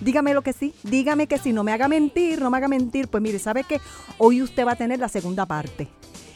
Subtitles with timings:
[0.00, 3.08] Dígame lo que sí, dígame que sí, no me haga mentir, no me haga mentir.
[3.08, 3.80] Pues mire, ¿sabe qué?
[4.18, 5.88] Hoy usted va a tener la segunda parte.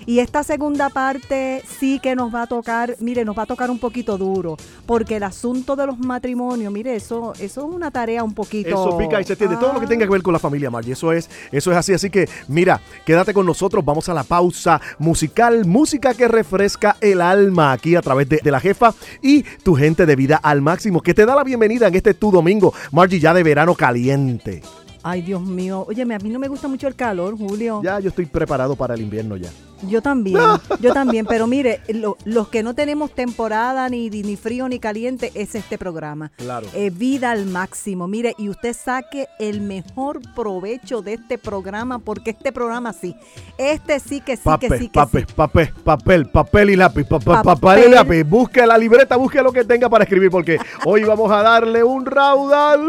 [0.07, 3.71] Y esta segunda parte sí que nos va a tocar, mire, nos va a tocar
[3.71, 4.57] un poquito duro,
[4.87, 8.69] porque el asunto de los matrimonios, mire, eso, eso es una tarea un poquito...
[8.69, 9.57] Eso pica y se entiende.
[9.57, 10.93] Todo lo que tenga que ver con la familia, Margie.
[10.93, 11.93] Eso es, eso es así.
[11.93, 13.85] Así que, mira, quédate con nosotros.
[13.85, 15.65] Vamos a la pausa musical.
[15.65, 20.17] Música que refresca el alma aquí a través de la jefa y tu gente de
[20.17, 21.01] vida al máximo.
[21.01, 24.63] Que te da la bienvenida en este tu domingo, Margie, ya de verano caliente.
[25.07, 25.85] Ay, Dios mío.
[25.87, 27.83] Oye, a mí no me gusta mucho el calor, Julio.
[27.85, 29.51] Ya yo estoy preparado para el invierno ya.
[29.87, 30.41] Yo también,
[30.81, 31.27] yo también.
[31.27, 35.77] Pero mire, lo- los que no tenemos temporada ni, ni frío ni caliente es este
[35.77, 36.33] programa.
[36.39, 36.67] Claro.
[36.73, 38.09] Eh, vida al máximo.
[38.09, 43.15] Mire, y usted saque el mejor provecho de este programa, porque este programa sí.
[43.59, 45.35] Este sí que sí, que Papel, sí, que papel, sí.
[45.37, 47.61] papel, papel, papel y lápiz, pa- pa- Papel.
[47.61, 48.25] papel y lápiz.
[48.25, 50.57] Busque la libreta, busque lo que tenga para escribir, porque
[50.87, 52.81] hoy vamos a darle un raudal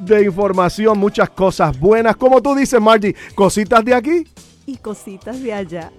[0.00, 2.16] de información, muchas cosas buenas.
[2.16, 4.26] Como tú dices, Margie, cositas de aquí.
[4.66, 5.90] Y cositas de allá.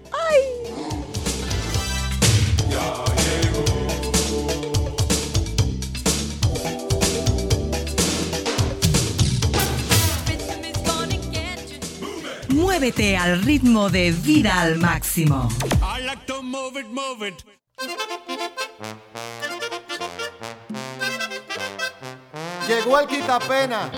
[12.49, 15.49] Muévete al ritmo de vida al máximo.
[15.81, 17.43] I like to move it, move it.
[22.69, 23.89] Llegó el quitapena.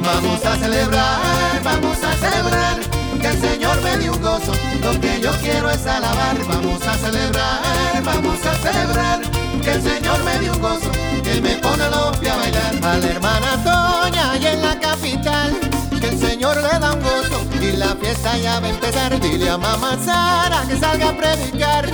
[0.00, 2.80] Vamos a celebrar, vamos a celebrar
[3.20, 4.52] que el Señor me dio un gozo.
[4.80, 6.38] Lo que yo quiero es alabar.
[6.48, 10.90] Vamos a celebrar, vamos a celebrar que el Señor me dio un gozo.
[11.22, 12.74] Que me pone los pies a bailar.
[12.82, 15.58] A la hermana Toña y en la capital.
[16.00, 19.20] Que el Señor le da un gozo y la fiesta ya va a empezar.
[19.20, 21.88] Dile a mamá Sara que salga a predicar.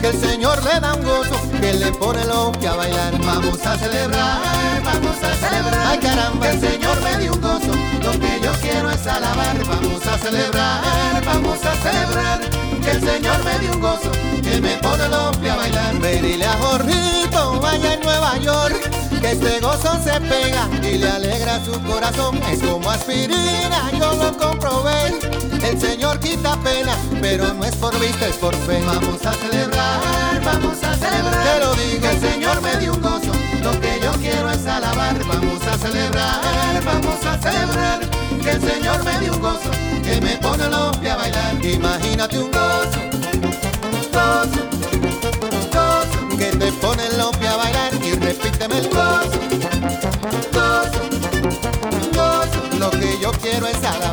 [0.00, 3.18] Que el Señor le da un gozo, que le pone los pies a bailar.
[3.24, 5.86] Vamos a celebrar, vamos a celebrar.
[5.86, 7.72] Ay caramba, el Señor me dio un gozo.
[8.02, 9.56] Lo que yo quiero es alabar.
[9.64, 12.71] Vamos a celebrar, vamos a celebrar.
[12.82, 14.10] Que el Señor me dio un gozo,
[14.42, 15.04] que me pone
[15.40, 15.98] pies a bailar.
[16.00, 18.90] Ve, dile a Jorrito, vaya en Nueva York.
[19.20, 22.42] Que este gozo se pega y le alegra su corazón.
[22.50, 25.14] Es como aspirina, yo lo comprobé.
[25.62, 28.82] El Señor quita pena, pero no es por vista, es por fe.
[28.84, 31.44] Vamos a celebrar, vamos a celebrar.
[31.44, 33.32] Te lo digo, el Señor me dio un gozo.
[33.62, 35.16] Lo que yo quiero es alabar.
[35.26, 38.11] Vamos a celebrar, vamos a celebrar.
[38.42, 39.70] Que el Señor me dio un gozo,
[40.02, 41.64] que me pone los pies a bailar.
[41.64, 42.98] Imagínate un gozo,
[44.12, 44.62] gozo,
[45.72, 49.38] gozo, que te pone los pies a bailar y repíteme el gozo,
[50.52, 51.00] gozo,
[52.12, 52.78] gozo.
[52.80, 54.11] Lo que yo quiero es alabar,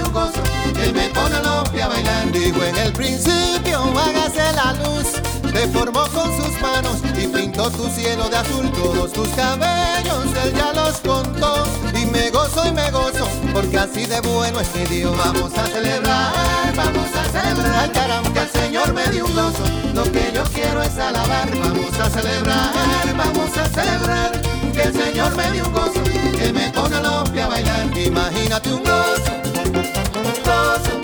[0.00, 2.38] había me pone lompia bailando.
[2.38, 5.08] Digo, en el principio hágase la luz.
[5.52, 8.70] Te formó con sus manos y pintó tu cielo de azul.
[8.72, 11.64] Todos tus cabellos él ya los contó.
[11.94, 15.16] Y me gozo y me gozo, porque así de bueno es mi Dios.
[15.16, 19.64] Vamos a celebrar, vamos a celebrar, caramba, que el Señor me dio un gozo.
[19.94, 21.48] Lo que yo quiero es alabar.
[21.56, 22.72] Vamos a celebrar,
[23.16, 24.42] vamos a celebrar,
[24.72, 26.02] que el Señor me dio un gozo.
[26.36, 27.96] Que me pone lompia a bailar.
[27.96, 29.43] Imagínate un gozo
[30.44, 31.00] gozo,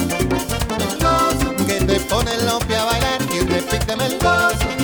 [1.01, 4.80] gozo, que te pone los pies a bailar y repíteme el gozo,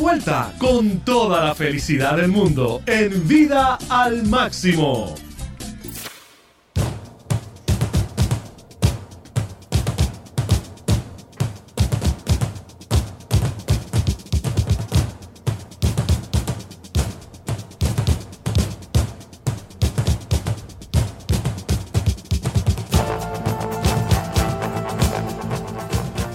[0.00, 5.14] vuelta con toda la felicidad del mundo en Vida al Máximo.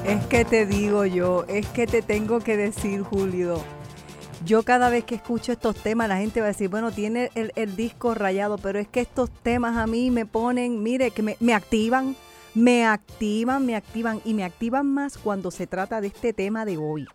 [0.08, 3.60] Es que te digo yo, es que te tengo que decir, Julio.
[4.46, 7.52] Yo cada vez que escucho estos temas, la gente va a decir, bueno, tiene el,
[7.56, 11.38] el disco rayado, pero es que estos temas a mí me ponen, mire, que me,
[11.40, 12.16] me activan,
[12.54, 16.78] me activan, me activan y me activan más cuando se trata de este tema de
[16.78, 17.08] hoy.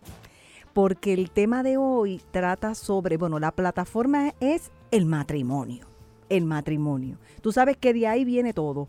[0.72, 5.86] Porque el tema de hoy trata sobre, bueno, la plataforma es el matrimonio,
[6.28, 7.18] el matrimonio.
[7.40, 8.88] Tú sabes que de ahí viene todo.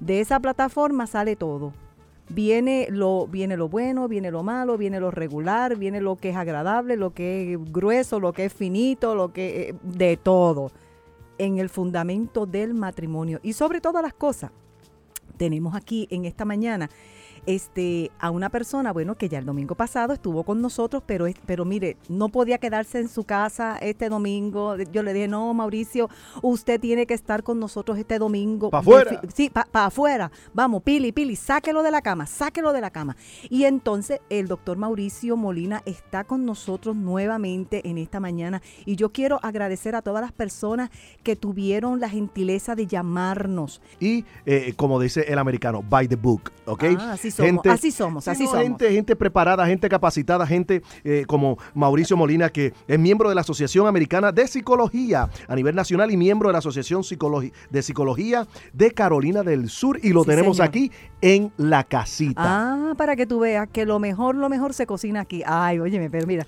[0.00, 1.72] De esa plataforma sale todo
[2.28, 6.36] viene lo, viene lo bueno, viene lo malo, viene lo regular, viene lo que es
[6.36, 10.70] agradable, lo que es grueso, lo que es finito, lo que eh, de todo
[11.38, 14.50] en el fundamento del matrimonio y sobre todas las cosas.
[15.36, 16.90] Tenemos aquí en esta mañana
[17.46, 21.64] este, a una persona, bueno, que ya el domingo pasado estuvo con nosotros, pero, pero
[21.64, 24.76] mire, no podía quedarse en su casa este domingo.
[24.92, 26.08] Yo le dije, no, Mauricio,
[26.42, 28.70] usted tiene que estar con nosotros este domingo.
[28.70, 29.20] Pa' afuera.
[29.34, 30.30] Sí, para afuera.
[30.54, 33.16] Vamos, Pili, Pili, sáquelo de la cama, sáquelo de la cama.
[33.48, 38.62] Y entonces el doctor Mauricio Molina está con nosotros nuevamente en esta mañana.
[38.84, 40.90] Y yo quiero agradecer a todas las personas
[41.22, 43.80] que tuvieron la gentileza de llamarnos.
[44.00, 46.84] Y eh, como dice el americano, by the book, ¿ok?
[46.98, 48.62] Ah, así somos, así somos, Sí, así somos.
[48.62, 53.40] Gente, gente preparada, gente capacitada, gente eh, como Mauricio Molina, que es miembro de la
[53.42, 58.46] Asociación Americana de Psicología a nivel nacional y miembro de la Asociación Psicologi- de Psicología
[58.72, 59.98] de Carolina del Sur.
[60.02, 60.68] Y lo Sí, tenemos señor.
[60.68, 62.40] aquí en la casita.
[62.44, 65.42] Ah, para que tú veas que lo mejor, lo mejor se cocina aquí.
[65.46, 66.46] Ay, óyeme, pero mira,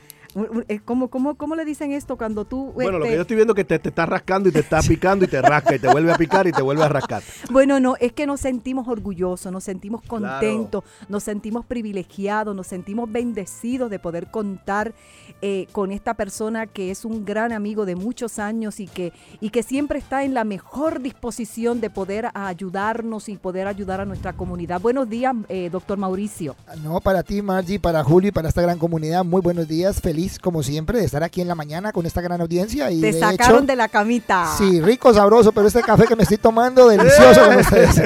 [0.85, 2.73] ¿cómo, cómo, cómo le dicen esto cuando tú...
[2.73, 4.61] Bueno, lo este, que yo estoy viendo es que te, te está rascando y te
[4.61, 7.23] está picando y te rasca y te vuelve a picar y te vuelve a rascar.
[7.51, 13.11] Bueno, no, es que nos sentimos orgullosos, nos sentimos contentos, nos sentimos privilegiados, nos sentimos
[13.11, 14.95] bendecidos de poder contar
[15.43, 19.51] eh, con esta persona que es un gran amigo de muchos años y que, y
[19.51, 24.33] que siempre está en la mejor disposición de poder ayudarnos y poder ayudar a nuestra
[24.33, 24.81] comunidad.
[24.81, 26.57] Buenos días, eh, doctor Mauricio.
[26.83, 30.01] No, para ti, Margie, para Julio y para esta gran comunidad, muy buenos días.
[30.01, 32.91] Feliz, como siempre, de estar aquí en la mañana con esta gran audiencia.
[32.91, 34.47] Y Te de sacaron hecho, de la camita.
[34.59, 38.03] Sí, rico, sabroso, pero este café que me estoy tomando, delicioso con ustedes.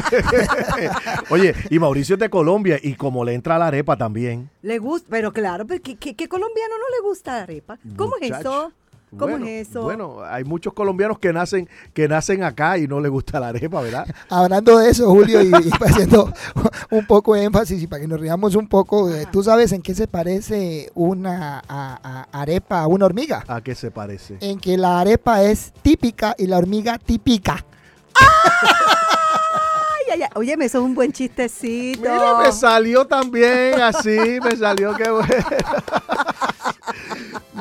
[1.30, 4.50] Oye, y Mauricio es de Colombia y como le entra la arepa también.
[4.62, 7.78] Le gusta, pero claro, pero ¿qué, qué- qué colombiano no le gusta la arepa?
[7.96, 8.40] ¿Cómo es Muchacho.
[8.68, 8.72] eso?
[9.16, 9.82] ¿Cómo Bueno, es eso?
[9.82, 13.80] Bueno, hay muchos colombianos que nacen, que nacen acá y no les gusta la arepa,
[13.80, 14.06] ¿verdad?
[14.28, 16.32] Hablando de eso, Julio, y, y haciendo
[16.90, 19.82] un poco de énfasis y para que nos riamos un poco, eh, ¿tú sabes en
[19.82, 21.98] qué se parece una a-
[22.30, 23.44] a- arepa a una hormiga?
[23.46, 24.38] ¿A qué se parece?
[24.40, 27.64] En que la arepa es típica y la hormiga típica.
[28.16, 30.28] Ay, ay, ay.
[30.34, 32.00] Óyeme, eso es un buen chistecito.
[32.02, 35.26] Mira, me salió también así, me salió que bueno.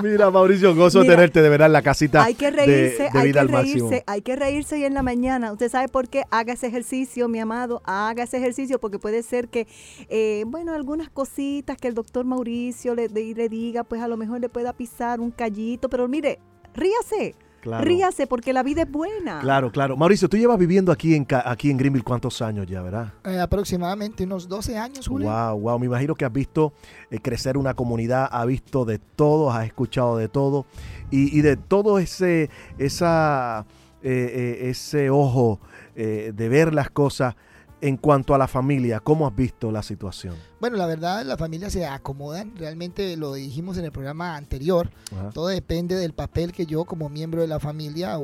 [0.02, 3.28] Mira, Mauricio, gozo Mira, tenerte de verdad en la casita Hay que reírse, de, hay
[3.28, 5.52] vida que reírse, hay que reírse hoy en la mañana.
[5.52, 6.24] Usted sabe por qué.
[6.32, 9.68] Haga ese ejercicio, mi amado, haga ese ejercicio porque puede ser que,
[10.10, 14.18] eh, bueno, algunas cositas que el doctor Mauricio le, le- le diga, pues a lo
[14.18, 16.40] mejor le pueda pisar un callito, pero mire,
[16.74, 17.86] ríase, Claro.
[17.86, 19.40] ríase porque la vida es buena.
[19.40, 19.96] Claro, claro.
[19.96, 23.14] Mauricio, tú llevas viviendo aquí en, aquí en Greenville cuántos años ya, ¿verdad?
[23.24, 25.30] Eh, aproximadamente unos 12 años, Julio.
[25.30, 25.80] Wow, wow.
[25.80, 26.74] Me imagino que has visto
[27.10, 30.66] eh, crecer una comunidad, has visto de todo, has escuchado de todo
[31.10, 33.66] y, y de todo ese, esa,
[34.06, 35.62] eh, eh, ese ojo
[35.96, 37.36] eh, de ver las cosas
[37.80, 39.00] en cuanto a la familia?
[39.00, 40.36] ¿Cómo has visto la situación?
[40.64, 42.56] Bueno, la verdad, las familias se acomodan.
[42.56, 44.90] Realmente lo dijimos en el programa anterior.
[45.12, 45.30] Ajá.
[45.32, 48.18] Todo depende del papel que yo como miembro de la familia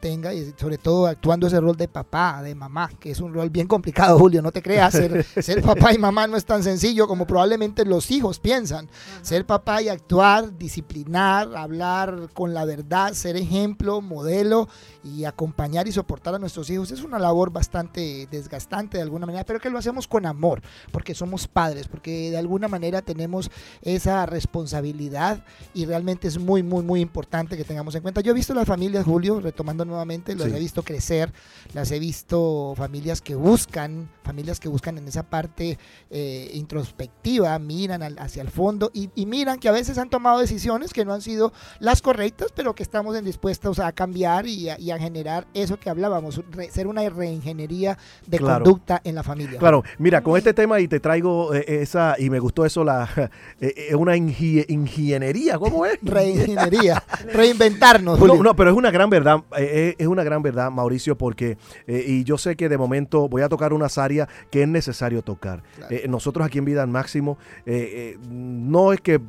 [0.00, 3.48] tenga y sobre todo actuando ese rol de papá, de mamá, que es un rol
[3.48, 4.42] bien complicado, Julio.
[4.42, 8.10] No te creas, ser, ser papá y mamá no es tan sencillo como probablemente los
[8.10, 8.88] hijos piensan.
[9.22, 14.68] Ser papá y actuar, disciplinar, hablar con la verdad, ser ejemplo, modelo
[15.04, 19.44] y acompañar y soportar a nuestros hijos es una labor bastante desgastante de alguna manera,
[19.44, 20.60] pero que lo hacemos con amor,
[20.90, 23.50] porque somos padres, porque de alguna manera tenemos
[23.82, 28.20] esa responsabilidad y realmente es muy, muy, muy importante que tengamos en cuenta.
[28.20, 30.56] Yo he visto las familias, Julio, retomando nuevamente, las Sí.
[30.56, 31.32] he visto crecer,
[31.74, 35.78] las he visto familias que buscan, familias que buscan en esa parte
[36.10, 40.38] eh, introspectiva, miran al- hacia el fondo y, y miran que a veces han tomado
[40.38, 44.68] decisiones que no han sido las correctas, pero que estamos en dispuestos a cambiar y
[44.68, 48.64] a, y a generar eso que hablábamos, re- ser una reingeniería de Claro.
[48.64, 49.58] conducta en la familia.
[49.58, 53.08] Claro, mira, con este tema y te traigo eh, esa, y me gustó eso, la
[53.60, 55.98] eh, eh, una ingeniería, ¿cómo es?
[56.02, 57.02] Reingeniería,
[57.32, 58.18] reinventarnos.
[58.18, 61.56] No, pero es una gran verdad, eh, eh, es una gran verdad, Mauricio, porque,
[61.86, 65.22] eh, y yo sé que de momento voy a tocar unas áreas que es necesario
[65.22, 65.62] tocar.
[65.76, 65.94] Claro.
[65.94, 69.20] Eh, nosotros aquí en Vida al Máximo, eh, eh, no es que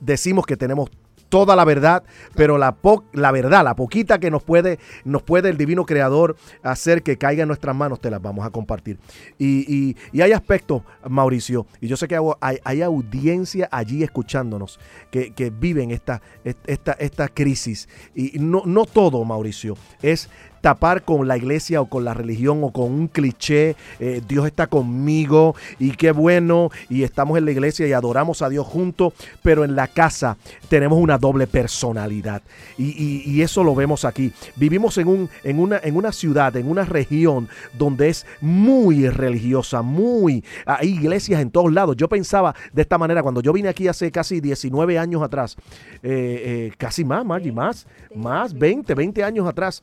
[0.00, 0.90] decimos que tenemos
[1.28, 2.04] toda la verdad,
[2.34, 6.36] pero la, po- la verdad, la poquita que nos puede, nos puede el divino creador
[6.62, 8.98] hacer que caiga en nuestras manos, te las vamos a compartir.
[9.38, 15.32] Y, y- hay aspectos, Mauricio, y yo sé que hay, hay audiencia allí escuchándonos que,
[15.34, 16.22] que viven esta,
[16.66, 17.88] esta, esta crisis.
[18.14, 20.30] Y no, no todo, Mauricio, es
[20.64, 24.66] tapar con la iglesia o con la religión o con un cliché, eh, Dios está
[24.66, 29.64] conmigo y qué bueno, y estamos en la iglesia y adoramos a Dios juntos, pero
[29.66, 30.38] en la casa
[30.70, 32.40] tenemos una doble personalidad.
[32.78, 34.32] Y, y- y eso lo vemos aquí.
[34.56, 39.82] Vivimos en, un, en, una, en una ciudad, en una región donde es muy religiosa,
[39.82, 40.42] muy...
[40.64, 41.94] Hay iglesias en todos lados.
[41.98, 45.56] Yo pensaba de esta manera, cuando yo vine aquí hace casi 19 años atrás,
[46.02, 49.82] eh, eh, casi más, Margie, más, más, 20, 20 años atrás.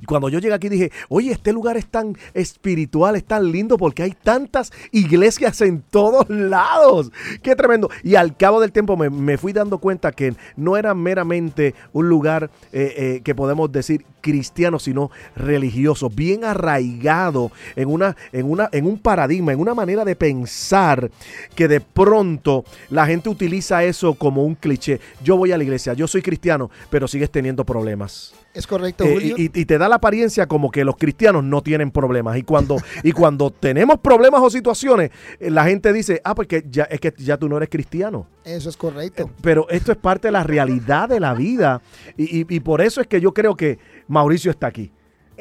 [0.00, 3.76] Y cuando yo llegué aquí dije, oye, este lugar es tan espiritual, es tan lindo
[3.76, 7.10] porque hay tantas iglesias en todos lados.
[7.42, 7.90] Qué tremendo.
[8.02, 12.08] Y al cabo del tiempo me, me fui dando cuenta que no era meramente un
[12.08, 18.68] lugar eh, eh, que podemos decir cristiano, sino religioso, bien arraigado en, una, en, una,
[18.72, 21.10] en un paradigma, en una manera de pensar
[21.54, 25.00] que de pronto la gente utiliza eso como un cliché.
[25.22, 28.34] Yo voy a la iglesia, yo soy cristiano, pero sigues teniendo problemas.
[28.52, 29.34] Es correcto, Eh, Julio.
[29.38, 32.36] y, y te da la apariencia como que los cristianos no tienen problemas.
[32.36, 36.82] Y cuando, y cuando tenemos problemas o situaciones, eh, la gente dice, ah, porque ya,
[36.84, 38.26] es que ya tú no eres cristiano.
[38.44, 39.30] Eso es correcto.
[39.40, 41.80] Pero esto es parte de la realidad de la vida.
[42.16, 43.78] Y, y- y por eso es que yo creo que
[44.08, 44.90] Mauricio está aquí.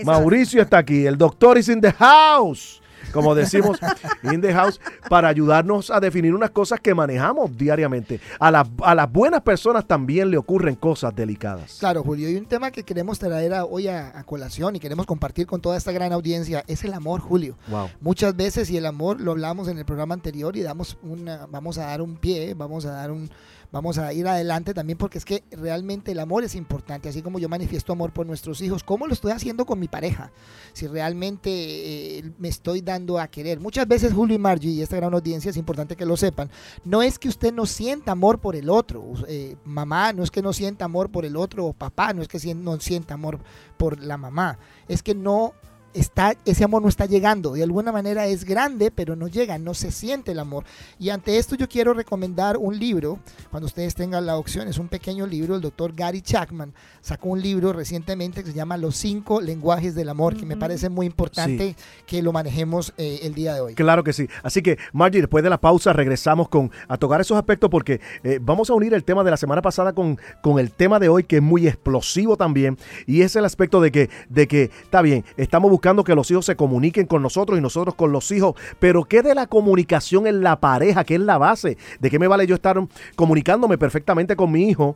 [0.05, 1.05] Mauricio está aquí.
[1.05, 2.78] El doctor is in the house.
[3.11, 3.79] Como decimos,
[4.23, 8.19] in the house, para ayudarnos a definir unas cosas que manejamos diariamente.
[8.39, 11.77] A, las- a las buenas personas también le ocurren cosas delicadas.
[11.79, 15.05] Claro, Julio, y un tema que queremos traer a- hoy a, a colación y queremos
[15.05, 17.57] compartir con toda esta gran audiencia es el amor, Julio.
[17.67, 17.89] Wow.
[18.01, 21.77] Muchas veces, y el amor lo hablamos en el programa anterior y damos una, vamos
[21.77, 23.29] a dar un pie, vamos a dar un,
[23.71, 27.39] vamos a ir adelante también porque es que realmente el amor es importante, así como
[27.39, 30.31] yo manifiesto amor por nuestros hijos, ¿cómo lo estoy haciendo con mi pareja?
[30.73, 33.59] Si realmente eh, me estoy dando a querer.
[33.59, 36.49] Muchas veces Julio y Margie, y esta gran audiencia es importante que lo sepan,
[36.83, 40.41] no es que usted no sienta amor por el otro, eh, mamá, no es que
[40.41, 43.39] no sienta amor por el otro, o papá, no es que no sienta amor
[43.77, 45.53] por la mamá, es que no
[45.93, 47.53] está, ese amor no está llegando.
[47.53, 50.63] De alguna manera es grande, pero no llega, no se siente el amor.
[50.99, 53.19] Y ante esto yo quiero recomendar un libro,
[53.51, 57.41] cuando ustedes tengan la opción, es un pequeño libro, el doctor Gary Chapman sacó un
[57.41, 61.75] libro recientemente que se llama Los cinco lenguajes del amor, que me parece muy importante
[62.05, 63.75] que lo manejemos eh, el día de hoy.
[63.75, 64.27] Claro que sí.
[64.43, 68.39] Así que, Margie, después de la pausa regresamos con a tocar esos aspectos porque eh,
[68.41, 71.23] vamos a unir el tema de la semana pasada con, con el tema de hoy
[71.23, 75.25] que es muy explosivo también y es el aspecto de que, de que, está bien,
[75.37, 79.05] estamos buscando que los hijos se comuniquen con nosotros y nosotros con los hijos, pero
[79.05, 81.77] ¿qué de la comunicación en la pareja, que es la base?
[81.99, 82.79] ¿De qué me vale yo estar
[83.15, 84.95] comunicándome perfectamente con mi hijo?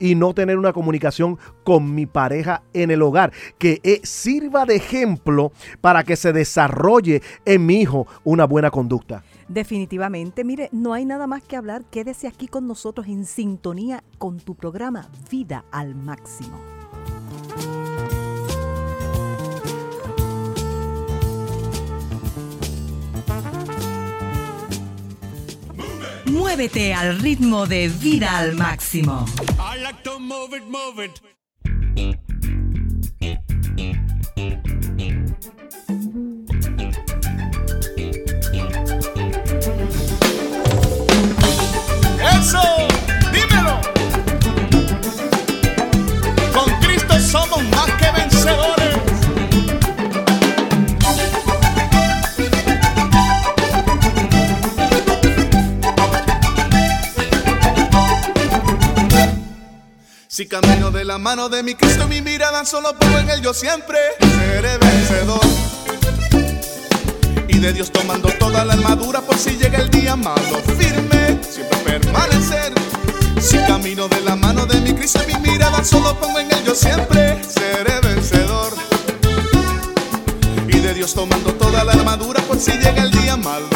[0.00, 4.74] y no tener una comunicación con mi pareja en el hogar, que eh, sirva de
[4.74, 9.22] ejemplo para que se desarrolle en mi hijo una buena conducta.
[9.46, 11.84] Definitivamente, mire, no hay nada más que hablar.
[11.92, 16.58] Quédese aquí con nosotros en sintonía con tu programa Vida al Máximo.
[26.26, 29.26] Muévete al ritmo de vida al máximo.
[29.58, 31.20] I like to move it, move it.
[42.38, 42.60] ¡Eso!
[43.32, 43.80] ¡Dímelo!
[46.52, 48.83] Con Cristo somos más que vencedores.
[60.34, 63.54] Si camino de la mano de mi Cristo, mi mirada solo pongo en él, yo
[63.54, 65.40] siempre seré vencedor.
[67.46, 71.78] Y de Dios tomando toda la armadura por si llega el día malo, firme, siempre
[71.84, 72.72] permanecer.
[73.40, 76.74] Si camino de la mano de mi Cristo, mi mirada solo pongo en él, yo
[76.74, 78.72] siempre seré vencedor.
[80.66, 83.68] Y de Dios tomando toda la armadura por si llega el día malo,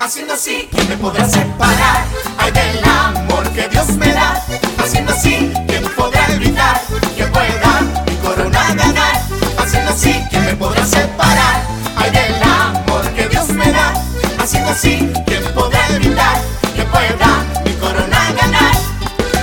[0.00, 2.04] Haciendo así, ¿quién me podrá separar?
[2.38, 4.42] Ay, del amor que Dios me da.
[4.78, 6.80] Haciendo así, ¿quién podrá evitar
[7.16, 9.20] que pueda mi corona ganar?
[9.58, 11.62] Haciendo así, ¿quién me podrá separar?
[11.96, 13.94] Ay, del amor que Dios me da.
[14.38, 16.40] Haciendo así, ¿quién podrá evitar
[16.74, 18.74] que pueda mi corona ganar?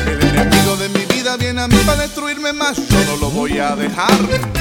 [0.06, 2.78] El enemigo de mi vida viene a mí para destruirme más.
[2.88, 4.53] Yo no lo voy a dejar.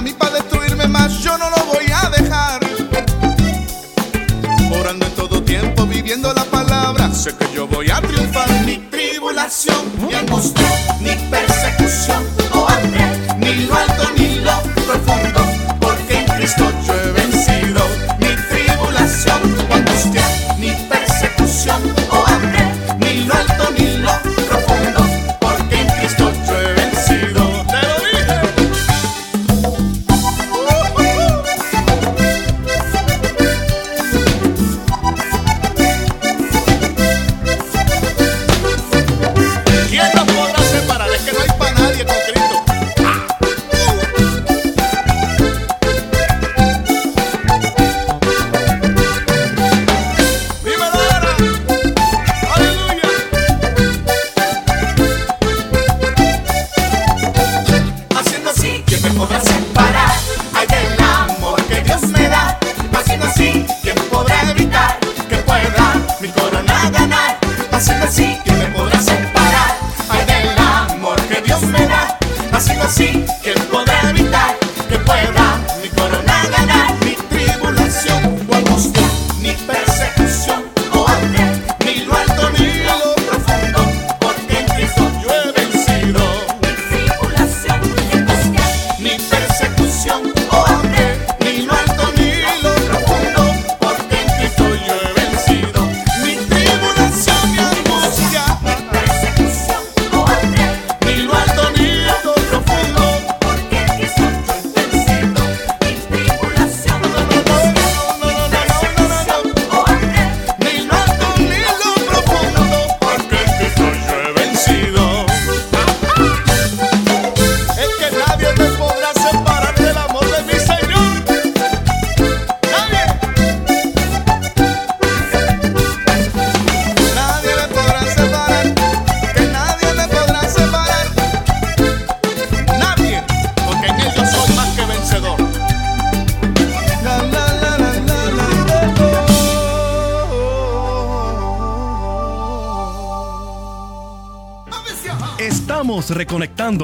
[0.00, 2.60] A mí para destruirme más, yo no lo voy a dejar.
[4.80, 8.48] Orando en todo tiempo, viviendo la palabra, sé que yo voy a triunfar.
[8.64, 11.59] Ni tribulación, ni angustia, ni persecución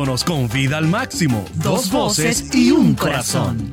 [0.06, 1.44] reconectándonos con vida al máximo.
[1.54, 3.72] Dos voces y un corazón.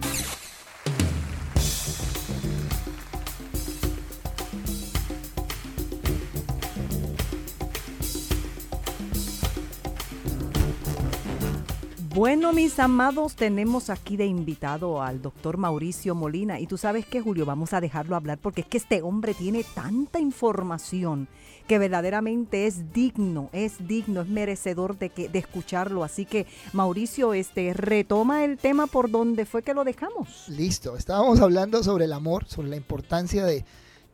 [12.44, 16.60] Bueno, mis amados, tenemos aquí de invitado al doctor Mauricio Molina.
[16.60, 19.64] Y tú sabes que, Julio, vamos a dejarlo hablar porque es que este hombre tiene
[19.64, 21.30] tanta información
[21.70, 26.04] que verdaderamente es digno, es digno, es merecedor de, que, de escucharlo.
[26.04, 30.50] Así que, Mauricio, este, retoma el tema por donde fue que lo dejamos.
[30.50, 33.64] Listo, estábamos hablando sobre el amor, sobre la importancia de,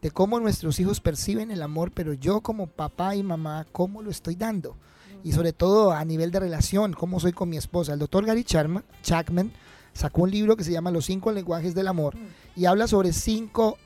[0.03, 4.11] de cómo nuestros hijos perciben el amor, pero yo como papá y mamá, ¿cómo lo
[4.11, 4.75] estoy dando?
[5.23, 7.93] Y sobre todo a nivel de relación, cómo soy con mi esposa.
[7.93, 9.51] El doctor Gary Chapman
[9.93, 12.15] sacó un libro que se llama Los cinco lenguajes del amor
[12.55, 13.77] y habla sobre cinco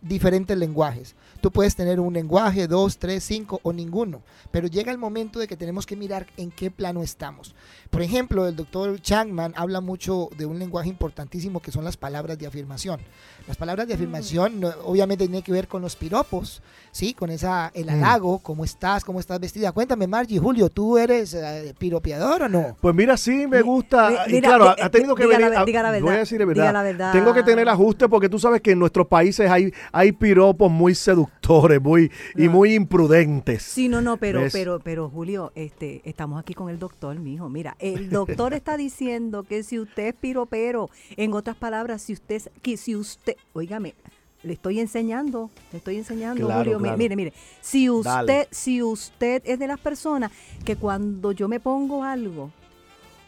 [0.00, 1.14] diferentes lenguajes.
[1.40, 5.46] Tú puedes tener un lenguaje, dos, tres, cinco o ninguno, pero llega el momento de
[5.46, 7.54] que tenemos que mirar en qué plano estamos.
[7.90, 12.38] Por ejemplo, el doctor Chapman habla mucho de un lenguaje importantísimo que son las palabras
[12.38, 13.00] de afirmación.
[13.46, 17.14] Las palabras de afirmación no- obviamente tienen que ver con los piropos, ¿sí?
[17.14, 19.70] Con esa, el halago, cómo estás, cómo estás vestida.
[19.72, 22.76] Cuéntame, Margie, Julio, ¿tú eres eh, piropeador o no?
[22.80, 24.24] Pues mira, sí, me gusta.
[24.28, 25.58] mi- y claro, ha tenido que diga la venir.
[25.60, 26.72] a- diga la Voy a verdad, decir la diga verdad.
[26.72, 27.12] la verdad.
[27.12, 30.94] Tengo que tener ajuste porque tú sabes que en nuestros países hay, hay piropos muy
[30.94, 31.35] seductores
[31.82, 33.62] muy, y muy imprudentes.
[33.62, 34.52] Sí, no, no, pero, ¿Ves?
[34.52, 37.48] pero, pero Julio, este, estamos aquí con el doctor, mijo.
[37.48, 42.42] Mira, el doctor está diciendo que si usted es piropero, en otras palabras, si usted,
[42.62, 43.94] que si usted, óigame,
[44.42, 46.78] le estoy enseñando, le estoy enseñando, Claro, Julio.
[46.78, 46.98] claro.
[46.98, 48.48] Mire, mire, si usted, Dale.
[48.50, 50.30] si usted es de las personas
[50.64, 52.50] que cuando yo me pongo algo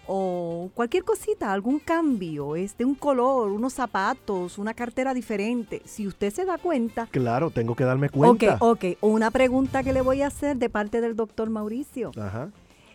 [0.09, 6.33] o cualquier cosita, algún cambio, este, un color, unos zapatos, una cartera diferente, si usted
[6.33, 8.55] se da cuenta, Claro, tengo que darme cuenta.
[8.61, 8.85] Ok, ok.
[9.03, 12.11] Una pregunta que le voy a hacer de parte del doctor Mauricio.
[12.19, 12.49] Ajá.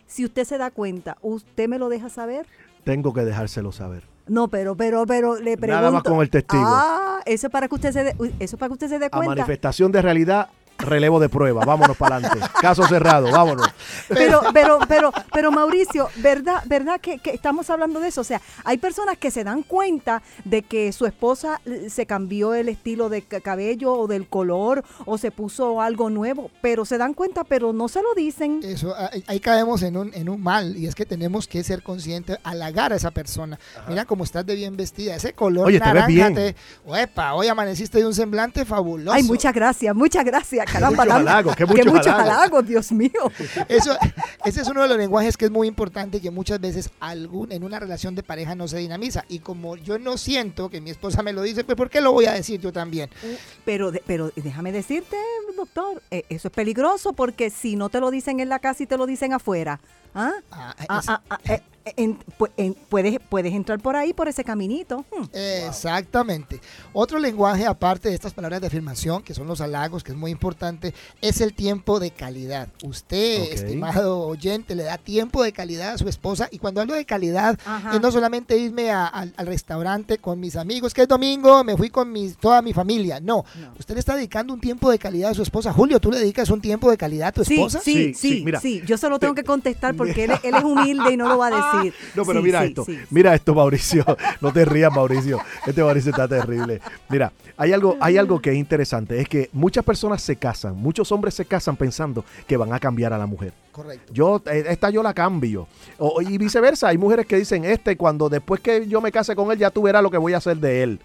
[0.06, 2.46] Si usted se da cuenta, ¿usted me lo deja saber?
[2.84, 4.02] Tengo que dejárselo saber.
[4.26, 5.66] No, pero, pero, pero le pregunto.
[5.80, 6.62] Nada más con el testigo.
[6.66, 9.06] Ah, eso es para que usted se dé, eso es para que usted se dé
[9.06, 9.34] A cuenta.
[9.34, 11.64] manifestación de realidad, relevo de prueba.
[11.64, 12.46] Vámonos para adelante.
[12.60, 13.68] Caso cerrado, vámonos.
[14.08, 18.20] Pero, pero, pero, pero Mauricio, ¿verdad, verdad que, que estamos hablando de eso?
[18.20, 22.54] O sea, hay personas que se dan cuenta de que su esposa eh, se cambió
[22.54, 26.98] el estilo de ca- cabello o del color o se puso algo nuevo, pero se
[26.98, 28.60] dan cuenta, pero no se lo dicen.
[28.62, 31.82] Eso, ahí, ahí caemos en un, en un mal y es que tenemos que ser
[31.82, 33.58] conscientes, halagar a esa persona.
[33.88, 36.34] Mira cómo estás de bien vestida, ese color Oye, te ves naranja, bien.
[36.34, 36.56] te-
[37.32, 39.12] hoy amaneciste de un semblante fabuloso.
[39.14, 40.90] Ay, muchas gracias, muchas gracias, caramba.
[41.04, 42.32] muchos dame- halagos, qué que muchos muchos halagos.
[42.32, 43.10] halagos, Dios mío.
[43.68, 43.96] Eso,
[44.44, 47.52] ese es uno de los lenguajes que es muy importante y que muchas veces algún,
[47.52, 49.24] en una relación de pareja no se dinamiza.
[49.28, 52.12] Y como yo no siento que mi esposa me lo dice, pues ¿por qué lo
[52.12, 53.10] voy a decir yo también?
[53.64, 55.16] Pero, de- pero déjame decirte,
[55.56, 58.86] doctor, eh, eso es peligroso porque si no te lo dicen en la casa y
[58.86, 59.80] te lo dicen afuera,
[60.14, 60.32] ¿ah?
[60.50, 61.62] Ah, Ah, ah, eh,
[61.96, 62.18] en-
[62.56, 65.04] en- puedes, puedes entrar por ahí, por ese caminito.
[65.16, 65.24] Hmm.
[65.32, 66.60] Exactamente.
[66.92, 70.30] Otro lenguaje, aparte de estas palabras de afirmación, que son los halagos, que es muy
[70.30, 72.68] importante, es el tiempo de calidad.
[72.82, 76.48] Usted, estimado oyente, le da tiempo de calidad a su esposa.
[76.50, 77.94] Y cuando hablo de calidad, Ajá.
[77.94, 81.76] es no solamente irme a- al, al restaurante con mis amigos, que es domingo, me
[81.76, 83.20] fui con mis, toda mi familia.
[83.20, 83.44] No.
[83.60, 83.72] No.
[83.78, 85.72] Usted le está dedicando un tiempo de calidad a su esposa.
[85.72, 87.80] Julio, ¿tú le dedicas un tiempo de calidad a tu esposa?
[87.80, 88.60] sí, Sí, sí, sí, sí, mira.
[88.86, 91.38] Yo se lo tengo que contestar porque él, es- él es humilde y no lo
[91.38, 91.64] va a decir.
[92.14, 92.84] No, pero Sí, mira sí, esto.
[92.84, 92.98] sí.
[93.10, 94.04] Mira esto, Mauricio.
[94.40, 95.38] No te rías, Mauricio.
[95.66, 96.80] Este Mauricio está terrible.
[97.08, 99.20] Mira, hay algo, hay algo que es interesante.
[99.20, 103.12] Es que muchas personas se casan, muchos hombres se casan pensando que van a cambiar
[103.12, 103.52] a la mujer.
[103.72, 104.12] Correcto.
[104.12, 105.66] Yo, eh, esta yo la cambio.
[105.98, 109.50] O- y viceversa, hay mujeres que dicen, este, cuando después que yo me case con
[109.50, 111.00] él, ya tú verás lo que voy a hacer de él.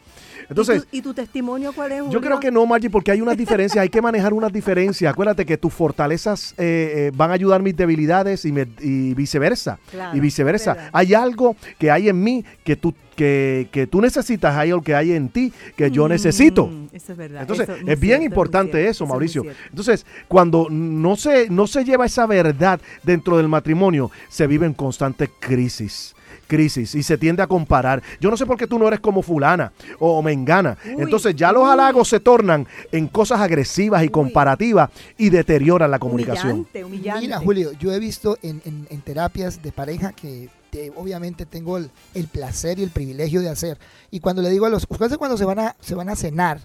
[0.50, 2.22] Entonces, ¿Y, tu, y tu testimonio cuál es, yo Julio?
[2.22, 5.12] creo que no, Margie, porque hay unas diferencias, hay que manejar unas diferencias.
[5.14, 9.78] Acuérdate que tus fortalezas eh, eh, van a ayudar mis debilidades y, me- y viceversa.
[9.92, 10.74] Claro, y viceversa.
[10.74, 10.90] verdad.
[10.94, 14.96] Hay algo que hay en mí que tú, que, que tú necesitas, hay algo que
[14.96, 16.72] hay en ti que yo Mm, necesito.
[16.94, 17.42] Eso es verdad.
[17.42, 19.44] Entonces, eso es bien cierto, importante cierto, eso, Mauricio.
[19.70, 24.74] Entonces, cuando no se, no se lleva esa verdad dentro del matrimonio, se vive en
[24.74, 26.16] constante crisis.
[26.50, 28.04] Crisis y se tiende a comparar.
[28.20, 30.78] Yo no sé por qué tú no eres como fulana o mengana.
[30.86, 31.70] Uy, Entonces ya los uy.
[31.70, 34.12] halagos se tornan en cosas agresivas y Uy.
[34.12, 36.52] comparativas y deterioran la comunicación.
[36.52, 37.22] Humillante, humillante.
[37.22, 41.78] Mira, Julio, yo he visto en, en- en terapias de pareja que te- obviamente tengo
[41.78, 43.78] el, el placer y el privilegio de hacer.
[44.12, 46.60] Y cuando le digo a los, ustedes cuando se van a, se van a cenar,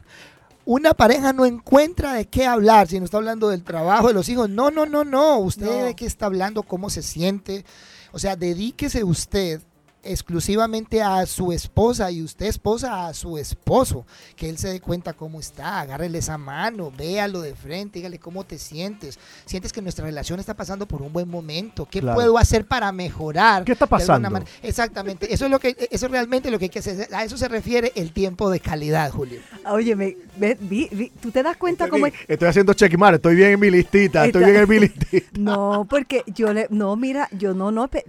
[0.66, 4.30] una pareja no encuentra de qué hablar, si no está hablando del trabajo, de los
[4.30, 4.48] hijos.
[4.48, 5.36] No, no, no, no.
[5.38, 5.84] Usted No.
[5.84, 7.66] de qué está hablando, cómo se siente.
[8.12, 9.60] O sea, dedíquese usted
[10.04, 15.12] exclusivamente a su esposa y usted esposa a su esposo, que él se dé cuenta
[15.12, 20.04] cómo está, agárrele esa mano, véalo de frente, dígale cómo te sientes, sientes que nuestra
[20.04, 22.16] relación está pasando por un buen momento, ¿qué Claro.
[22.16, 23.64] puedo hacer para mejorar?
[23.64, 24.42] ¿Qué está pasando?
[24.62, 27.36] Exactamente, eso es lo que, eso es realmente lo que hay que hacer, a eso
[27.36, 29.40] se refiere el tiempo de calidad, Julio.
[29.70, 30.16] Oye, me,
[30.60, 33.60] vi- vi- ¿tú te das cuenta Estoy, cómo bien, estoy haciendo checkmark, estoy bien en
[33.60, 35.26] mi listita, estoy bien en mi listita.
[35.38, 38.04] No, porque yo le, no, mira, yo no, no, pe-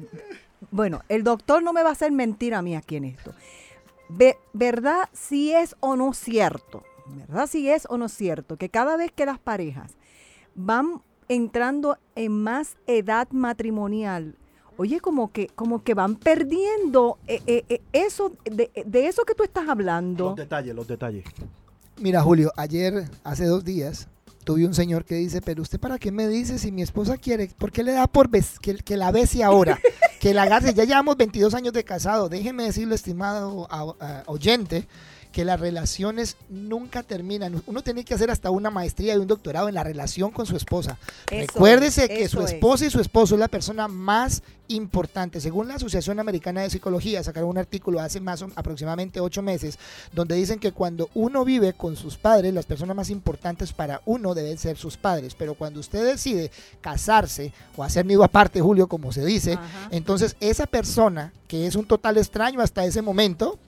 [0.75, 3.33] bueno, el doctor no me va a hacer mentir a mí aquí en esto.
[4.09, 6.83] Ve- ¿Verdad si es o no cierto?
[7.27, 8.57] ¿Verdad si es o no cierto?
[8.57, 9.93] Que cada vez que las parejas
[10.53, 14.35] van entrando en más edad matrimonial,
[14.77, 19.33] oye, como que, como que van perdiendo eh, eh, eh, eso, de, de eso que
[19.33, 20.25] tú estás hablando.
[20.29, 21.23] Los detalles, los detalles.
[21.97, 24.09] Mira, Julio, ayer, hace dos días,
[24.45, 27.47] tuve un señor que dice, pero usted para qué me dice si mi esposa quiere,
[27.57, 29.77] ¿por qué le da por que, que la bese ahora?
[30.21, 34.87] que la agarre, ya llevamos 22 años de casado, déjeme decirle, estimado a- a- oyente,
[35.35, 37.61] que las relaciones nunca terminan.
[37.67, 40.55] Uno tiene que hacer hasta una maestría y un doctorado en la relación con su
[40.55, 40.97] esposa.
[41.29, 42.53] Eso Recuérdese es, que su eso es.
[42.53, 45.41] esposa y su esposo es la persona más importante.
[45.41, 49.77] Según la Asociación Americana de Psicología, sacaron un artículo hace más o aproximadamente ocho meses,
[50.13, 54.35] donde dicen que cuando uno vive con sus padres, las personas más importantes para uno
[54.35, 55.35] deben ser sus padres.
[55.35, 59.89] Pero cuando usted decide casarse o hacer nido aparte, Julio, como se dice, Ajá.
[59.91, 63.59] entonces esa persona, que es un total extraño hasta ese momento,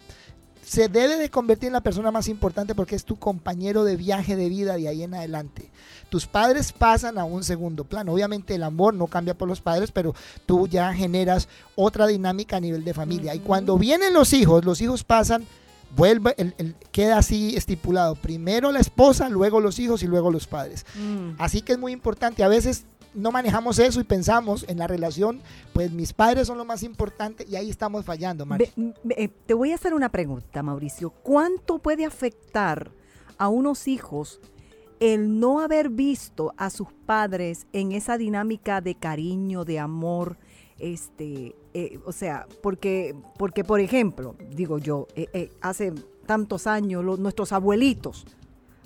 [0.67, 4.35] se debe de convertir en la persona más importante porque es tu compañero de viaje
[4.35, 5.69] de vida de ahí en adelante.
[6.09, 8.11] Tus padres pasan a un segundo plano.
[8.11, 10.13] Obviamente el amor no cambia por los padres, pero
[10.45, 13.33] tú ya generas otra dinámica a nivel de familia.
[13.33, 15.45] Y cuando vienen los hijos, los hijos pasan
[15.95, 20.45] vuelve, el, el- queda así estipulado, primero la esposa, luego los hijos y luego los
[20.47, 20.85] padres.
[20.95, 21.35] Mm.
[21.41, 25.41] Así que es muy importante, a veces no manejamos eso y pensamos en la relación,
[25.73, 28.45] pues mis padres son lo más importante y ahí estamos fallando,
[29.03, 31.09] ve- eh, te voy a hacer una pregunta, Mauricio.
[31.09, 32.91] ¿Cuánto puede afectar
[33.37, 34.39] a unos hijos
[34.99, 40.37] el no haber visto a sus padres en esa dinámica de cariño, de amor?
[40.79, 45.91] Este, eh, o sea, porque, porque, por ejemplo, digo yo, eh, hace
[46.27, 48.25] tantos años nuestros abuelitos,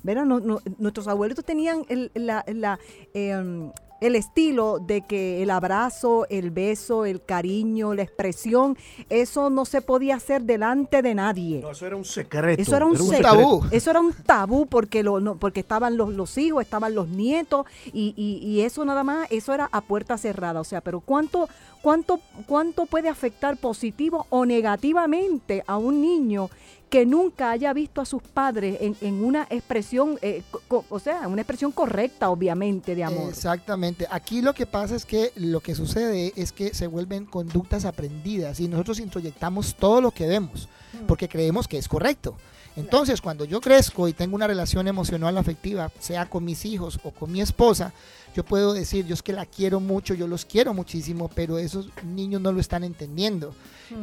[0.03, 0.23] ¿verdad?
[0.25, 2.79] Nuestros abuelitos tenían el, la- la,
[3.13, 3.71] em,
[4.02, 8.76] el estilo de que el abrazo, el beso, el cariño, la expresión,
[9.10, 11.62] eso no se podía hacer delante de nadie.
[11.62, 12.62] No, eso era un secreto.
[12.62, 13.24] Eso era un, un secreto.
[13.24, 13.64] tabú.
[13.72, 17.66] Eso era un tabú porque lo, no- porque estaban los, los hijos, estaban los nietos
[17.94, 20.60] y, y- y eso nada más, eso era a puerta cerrada.
[20.60, 21.48] O sea, pero ¿cuánto,
[21.82, 26.50] cuánto, cuánto puede afectar positivo o negativamente a un niño
[26.91, 31.41] que nunca haya visto a sus padres en, en una expresión, eh, o sea, una
[31.41, 33.30] expresión correcta, obviamente, de amor?
[33.30, 34.06] Exactamente.
[34.12, 38.60] Aquí lo que pasa es que lo que sucede es que se vuelven conductas aprendidas
[38.60, 40.67] y nosotros introyectamos todo lo que vemos
[41.08, 42.36] porque creemos que es correcto.
[42.75, 47.12] Entonces, cuando yo crezco y tengo una relación emocional afectiva, sea con mis hijos o
[47.12, 47.93] con mi esposa,
[48.34, 51.89] yo puedo decir, yo es que la quiero mucho, yo los quiero muchísimo, pero esos
[52.04, 53.54] niños no lo están entendiendo.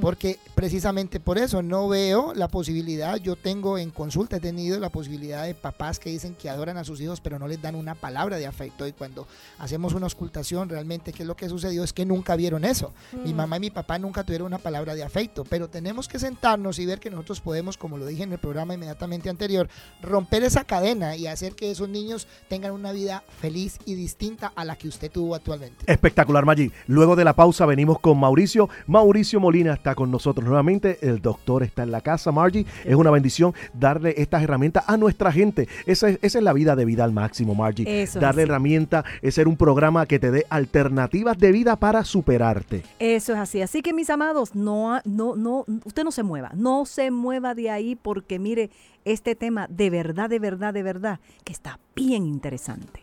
[0.02, 4.90] Porque precisamente por eso no veo la posibilidad, yo tengo en consulta, he tenido la
[4.90, 7.94] posibilidad de papás que dicen que adoran a sus hijos, pero no les dan una
[7.94, 8.86] palabra de afecto.
[8.86, 9.26] Y cuando
[9.58, 11.84] hacemos una auscultación, realmente, ¿qué es lo que sucedió?
[11.84, 12.92] Es que nunca vieron eso.
[13.24, 16.78] Mi mamá y mi papá nunca tuvieron una palabra de afecto, pero tenemos que sentarnos
[16.78, 19.70] y ver que nosotros podemos, como lo dije en el programa inmediatamente anterior,
[20.02, 24.17] romper esa cadena y hacer que esos niños tengan una vida feliz y distinta
[24.56, 25.84] a la que usted tuvo actualmente.
[25.86, 26.72] Espectacular, Maggi.
[26.88, 28.68] Luego de la pausa venimos con Mauricio.
[28.88, 30.98] Mauricio Molina está con nosotros nuevamente.
[31.02, 32.66] El doctor está en la casa, Margie.
[32.84, 35.68] Es una bendición darle estas herramientas a nuestra gente.
[35.86, 37.84] Esa es, esa es la vida de vida al máximo, Margie.
[38.02, 38.50] Eso es darle así.
[38.50, 42.82] herramientas, es ser un programa que te dé alternativas de vida para superarte.
[42.98, 43.62] Eso es así.
[43.62, 47.70] Así que mis amados, no, no, no, usted no se mueva, no se mueva de
[47.70, 48.70] ahí porque mire,
[49.04, 53.02] este tema de verdad, de verdad, de verdad, que está bien interesante.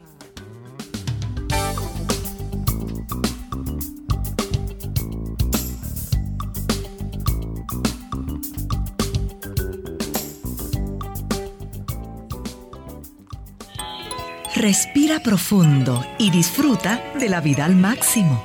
[14.68, 18.44] Respira profundo y disfruta de la vida al máximo.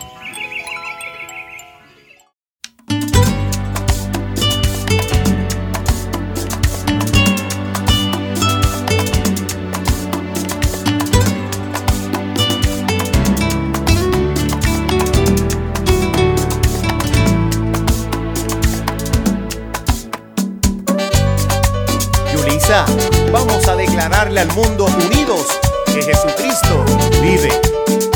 [22.34, 22.84] Yulisa,
[23.32, 25.46] vamos a declararle al mundo unidos
[25.92, 26.84] que Jesucristo
[27.20, 28.09] vive.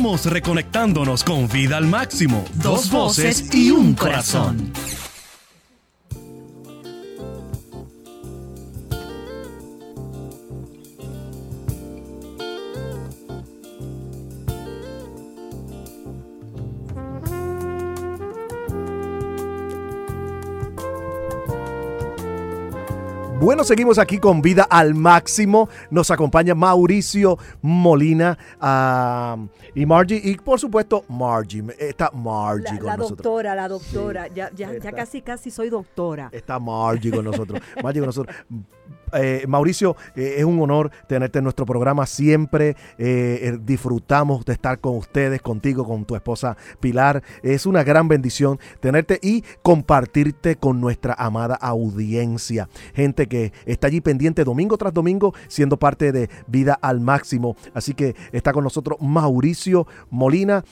[0.00, 2.46] Estamos reconectándonos con vida al máximo.
[2.54, 4.72] Dos voces y un corazón.
[23.60, 25.68] Bueno, seguimos aquí con Vida al Máximo.
[25.90, 28.38] Nos acompaña Mauricio Molina
[29.74, 30.18] y Margie.
[30.24, 31.62] Y por supuesto, Margie.
[31.78, 33.18] Está Margie La, con la nosotros.
[33.18, 34.28] doctora, la doctora.
[34.28, 36.30] Ya, ya, ya casi, casi soy doctora.
[36.32, 37.60] Está Margie con nosotros.
[37.82, 38.34] Margie con nosotros.
[39.12, 42.76] Eh, Mauricio, eh, es un honor tenerte en nuestro programa siempre.
[42.98, 47.22] eh, disfrutamos de estar con ustedes, contigo, con tu esposa Pilar.
[47.42, 52.68] Es una gran bendición tenerte y compartirte con nuestra amada audiencia.
[52.94, 57.56] Gente que está allí pendiente domingo tras domingo, siendo parte de Vida al Máximo.
[57.74, 60.64] Así que está con nosotros Mauricio Molina.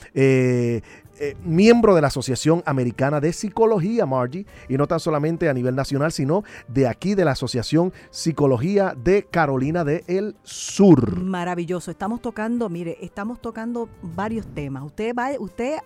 [1.19, 5.75] Eh, miembro de la Asociación Americana de Psicología, Margie, y no tan solamente a nivel
[5.75, 11.19] nacional, sino de aquí de la Asociación Psicología de Carolina del Sur.
[11.19, 11.91] Maravilloso.
[11.91, 14.83] Estamos tocando, mire, estamos tocando varios temas.
[14.83, 15.79] Usted va, usted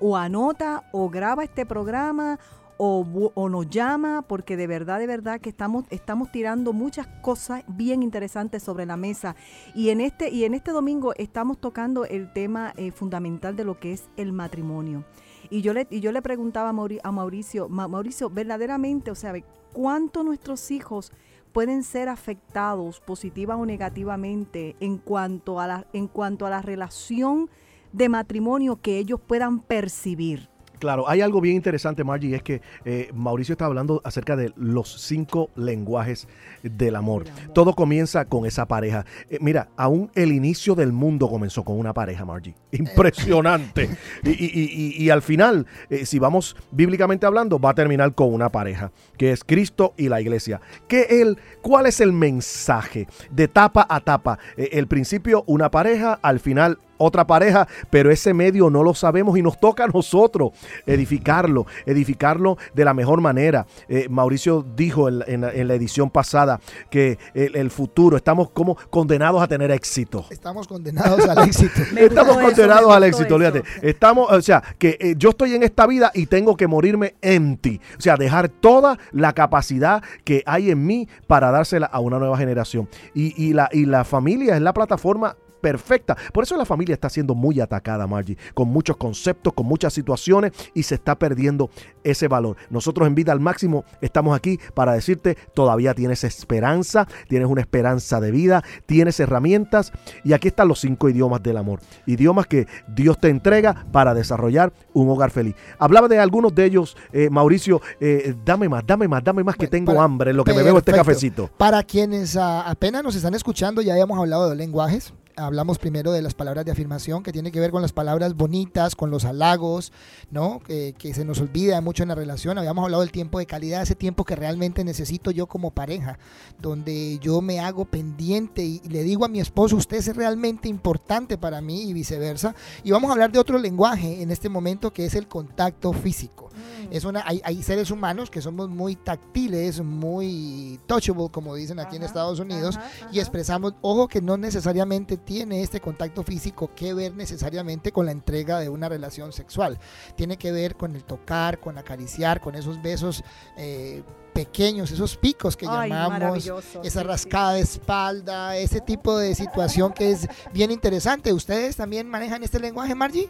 [0.00, 2.38] o anota o graba este programa
[2.82, 8.02] o, nos llama porque de verdad, de verdad que estamos, estamos tirando muchas cosas bien
[8.02, 9.36] interesantes sobre la mesa.
[9.74, 13.78] Y en este, y en este domingo estamos tocando el tema eh, fundamental de lo
[13.78, 15.04] que es el matrimonio.
[15.50, 19.14] Y yo le, y yo le preguntaba a, Mauri- a Mauricio, "Ma- Mauricio, verdaderamente, o
[19.14, 19.34] sea,
[19.72, 21.12] ¿cuánto nuestros hijos
[21.52, 27.50] pueden ser afectados positiva o negativamente en cuanto a la, en cuanto a la relación
[27.92, 30.49] de matrimonio que ellos puedan percibir?
[30.80, 35.00] Claro, hay algo bien interesante, Margie, es que eh, Mauricio está hablando acerca de los
[35.00, 36.26] cinco lenguajes
[36.64, 37.24] del amor.
[37.54, 39.04] Todo comienza con esa pareja.
[39.28, 42.54] Eh, mira, aún el inicio del mundo comenzó con una pareja, Margie.
[42.72, 43.88] Impresionante.
[44.24, 48.32] y, y- y- y al final, eh, si vamos bíblicamente hablando, va a terminar con
[48.32, 50.60] una pareja, que es Cristo y la iglesia.
[50.88, 54.38] ¿Qué el, ¿Cuál es el mensaje de tapa a tapa?
[54.56, 59.36] Eh, el principio, una pareja, al final otra pareja, pero ese medio no lo sabemos
[59.38, 60.50] y nos toca a nosotros
[60.86, 63.66] edificarlo, edificarlo de la mejor manera.
[63.88, 68.16] Eh, Mauricio dijo en, la- en la- en la edición pasada que el, el futuro,
[68.16, 70.26] estamos como condenados a tener éxito.
[70.30, 71.80] Estamos condenados al éxito.
[71.96, 73.62] Estamos eso, condenados al éxito, fíjate.
[73.82, 77.80] Estamos, o sea, que eh, yo estoy en esta vida y tengo que morirme empty.
[77.98, 82.36] O sea, dejar toda la capacidad que hay en mí para dársela a una nueva
[82.36, 82.88] generación.
[83.14, 86.16] Y, y la, y la familia es la plataforma perfecta.
[86.32, 90.52] Por eso la familia está siendo muy atacada, Margie, con muchos conceptos, con muchas situaciones
[90.74, 91.70] y se está perdiendo
[92.04, 92.56] ese valor.
[92.70, 98.20] Nosotros en Vida al Máximo estamos aquí para decirte, todavía tienes esperanza, tienes una esperanza
[98.20, 99.92] de vida, tienes herramientas
[100.24, 101.80] y aquí están los cinco idiomas del amor.
[102.06, 105.54] Idiomas que Dios te entrega para desarrollar un hogar feliz.
[105.78, 109.66] Hablaba de algunos de ellos, eh, Mauricio, eh, dame más, dame más, dame más que
[109.66, 111.10] Bueno, tengo para- hambre en lo que me bebo este Perfecto.
[111.10, 111.50] cafecito.
[111.56, 115.12] Para quienes ah, apenas nos están escuchando, ya habíamos hablado de lenguajes.
[115.40, 118.94] Hablamos primero de las palabras de afirmación, que tiene que ver con las palabras bonitas,
[118.94, 119.92] con los halagos,
[120.30, 120.60] ¿no?
[120.60, 122.58] Que, se nos olvida mucho en la relación.
[122.58, 126.18] Habíamos hablado del tiempo de calidad, ese tiempo que realmente necesito yo como pareja,
[126.60, 131.38] donde yo me hago pendiente y le digo a mi esposo, usted es realmente importante
[131.38, 132.54] para mí y viceversa.
[132.84, 136.49] Y vamos a hablar de otro lenguaje en este momento, que es el contacto físico.
[136.90, 141.96] Es una, hay, hay seres humanos que somos muy táctiles, muy touchable, como dicen aquí
[141.96, 146.94] en Estados Unidos, ajá, y expresamos, ojo, que no necesariamente tiene este contacto físico que
[146.94, 149.78] ver necesariamente con la entrega de una relación sexual.
[150.16, 153.22] Tiene que ver con el tocar, con acariciar, con esos besos
[153.56, 156.50] eh, pequeños, esos picos que Ay, llamamos,
[156.82, 161.32] esa sí, rascada de espalda, ese tipo de situación que es bien interesante.
[161.32, 163.28] ¿Ustedes también manejan este lenguaje, Margie?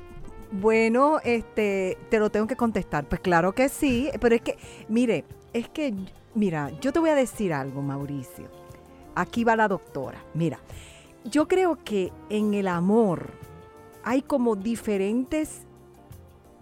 [0.53, 3.09] Bueno, este, te lo tengo que contestar.
[3.09, 5.95] Pues claro que sí, pero es que, mire, es que,
[6.35, 8.47] mira, yo te voy a decir algo, Mauricio.
[9.15, 10.25] Aquí va la doctora.
[10.35, 10.59] Mira,
[11.25, 13.31] yo creo que en el amor
[14.03, 15.63] hay como diferentes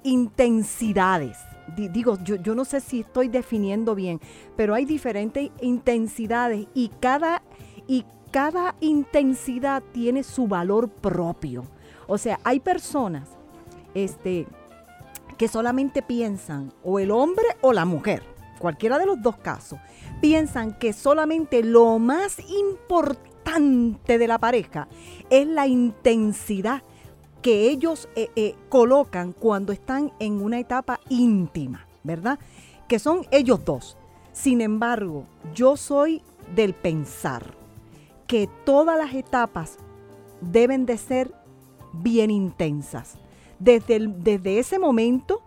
[0.02, 1.38] intensidades.
[1.76, 4.20] Di- Digo, yo, yo no sé si estoy definiendo bien,
[4.56, 7.42] pero hay diferentes intensidades y cada,
[7.86, 11.64] y cada intensidad tiene su valor propio.
[12.06, 13.28] O sea, hay personas
[13.94, 14.46] este,
[15.36, 18.22] que solamente piensan, o el hombre o la mujer,
[18.58, 19.78] cualquiera de los dos casos,
[20.20, 24.88] piensan que solamente lo más importante de la pareja
[25.30, 26.82] es la intensidad
[27.42, 32.38] que ellos eh, eh, colocan cuando están en una etapa íntima, ¿verdad?
[32.88, 33.96] Que son ellos dos.
[34.32, 35.24] Sin embargo,
[35.54, 36.22] yo soy
[36.54, 37.54] del pensar
[38.26, 39.78] que todas las etapas
[40.40, 41.32] deben de ser
[41.92, 43.18] bien intensas.
[43.58, 45.42] Desde, el- desde ese momento,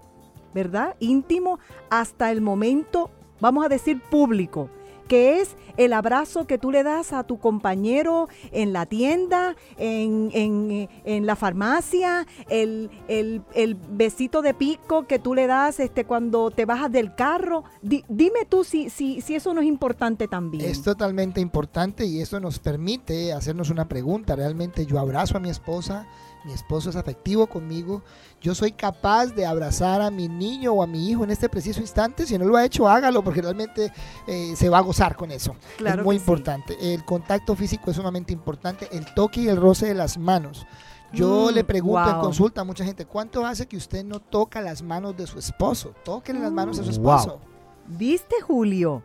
[0.53, 0.95] ¿verdad?
[0.99, 1.59] Íntimo,
[1.89, 3.09] hasta el momento,
[3.39, 4.69] vamos a decir, público,
[5.07, 10.29] que es el abrazo que tú le das a tu compañero en la tienda, en,
[10.33, 16.05] en, en la farmacia, el, el- el besito de pico que tú le das este,
[16.05, 17.65] cuando te bajas del carro.
[17.81, 20.63] Di- dime tú si, si, si eso no es importante también.
[20.69, 24.37] Es totalmente importante y esto nos permite hacernos una pregunta.
[24.37, 26.07] Realmente yo abrazo a mi esposa,
[26.45, 28.01] mi esposo es afectivo conmigo,
[28.41, 31.81] yo soy capaz de abrazar a mi niño o a mi hijo en este preciso
[31.81, 32.25] instante.
[32.25, 33.91] Si no lo ha hecho, hágalo porque realmente
[34.27, 35.55] eh, se va a gozar con eso.
[35.77, 36.21] Claro es muy sí.
[36.21, 36.93] importante.
[36.93, 40.65] El contacto físico es sumamente importante, el toque y el roce de las manos.
[41.13, 42.21] Yo Mm, le pregunto en wow.
[42.23, 45.93] consulta a mucha gente, ¿cuánto hace que usted no toca las manos de su esposo?
[46.05, 47.15] Tóquele las manos a su Wow.
[47.15, 47.39] esposo.
[47.85, 49.03] ¿Viste, Julio?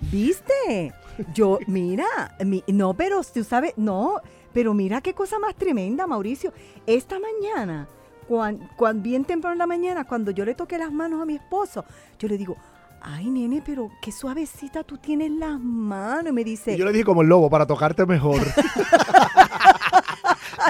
[0.00, 0.92] ¿Viste?
[1.34, 2.04] Yo, mira,
[2.44, 4.16] mi- no, pero tú sabes, no,
[4.52, 6.52] pero mira qué cosa más tremenda, Mauricio.
[6.86, 7.88] Esta mañana,
[8.26, 8.64] cuando,
[9.02, 11.84] bien temprano en la mañana, cuando yo le toqué las manos a mi esposo,
[12.18, 12.56] yo le digo,
[13.00, 16.30] ay, nene, pero qué suavecita tú tienes las manos.
[16.30, 18.40] Y me dice, Y yo le dije como el lobo, para tocarte mejor.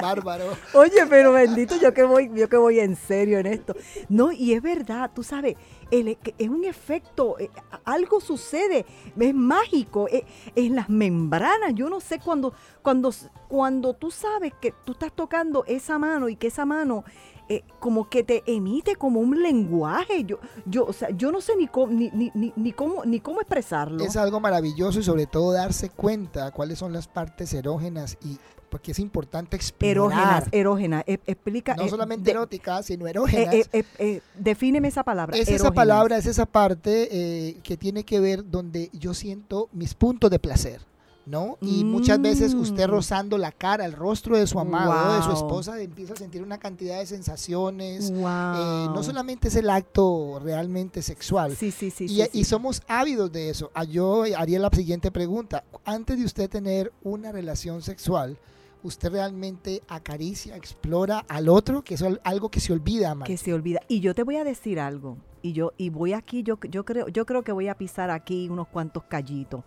[0.01, 0.57] Bárbaro.
[0.73, 3.75] Oye, pero bendito, yo que voy, yo que voy en serio en esto.
[4.09, 5.55] No, y es verdad, tú sabes,
[5.89, 7.49] que es un efecto, eh,
[7.85, 8.85] algo sucede,
[9.19, 10.25] es mágico, eh,
[10.55, 11.73] en las membranas.
[11.73, 13.11] Yo no sé cuando, cuando,
[13.47, 17.03] cuando tú sabes que tú estás tocando esa mano y que esa mano
[17.49, 20.23] eh, como que te emite como un lenguaje.
[20.23, 23.19] Yo, yo, o sea, yo no sé ni cómo, ni, ni, ni, ni cómo, ni
[23.19, 24.03] cómo expresarlo.
[24.03, 28.37] Es algo maravilloso y sobre todo darse cuenta cuáles son las partes erógenas y
[28.69, 29.91] porque es importante explorar.
[30.17, 31.03] Erógenas, erógenas.
[31.05, 31.75] eh, explica.
[31.75, 33.69] No eh, solamente de- eróticas, sino eh, erógenas.
[33.71, 35.37] eh, defíneme esa palabra.
[35.37, 40.31] es esa palabra, es esa parte que tiene que ver donde yo siento mis puntos
[40.31, 40.81] de placer.
[41.25, 41.57] ¿No?
[41.61, 42.91] Y muchas veces usted Mm.
[42.91, 46.57] rozando la cara, el rostro de su amado, de su esposa, empieza a sentir una
[46.57, 48.09] cantidad de sensaciones.
[48.09, 52.05] Eh, no solamente es el acto realmente sexual, Sí, sí, sí.
[52.05, 52.39] y, sí, sí.
[52.39, 53.71] y somos ávidos de eso.
[53.73, 55.63] Ah, Yo haría la siguiente pregunta.
[55.85, 58.37] Antes de usted tener una relación sexual,
[58.83, 61.83] ¿usted realmente acaricia, explora al otro?
[61.85, 63.27] Que es algo que se olvida, amar.
[63.29, 63.79] que se olvida.
[63.87, 65.15] Y yo te voy a decir algo.
[65.41, 68.49] Y yo, y voy aquí, yo, yo creo, yo creo que voy a pisar aquí
[68.49, 69.63] unos cuantos callitos.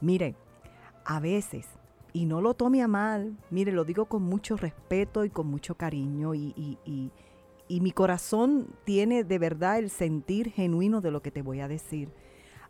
[0.00, 0.34] Mire,
[1.06, 1.66] a veces,
[2.12, 5.76] y no lo tome a mal, mire, lo digo con mucho respeto y con mucho
[5.76, 6.78] cariño, y,
[7.68, 12.10] mi corazón tiene de verdad el sentir genuino de lo que te voy a decir.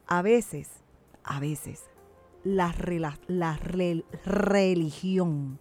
[0.06, 0.70] A veces,
[1.24, 1.84] a veces,
[2.44, 2.72] la,
[4.24, 5.58] religión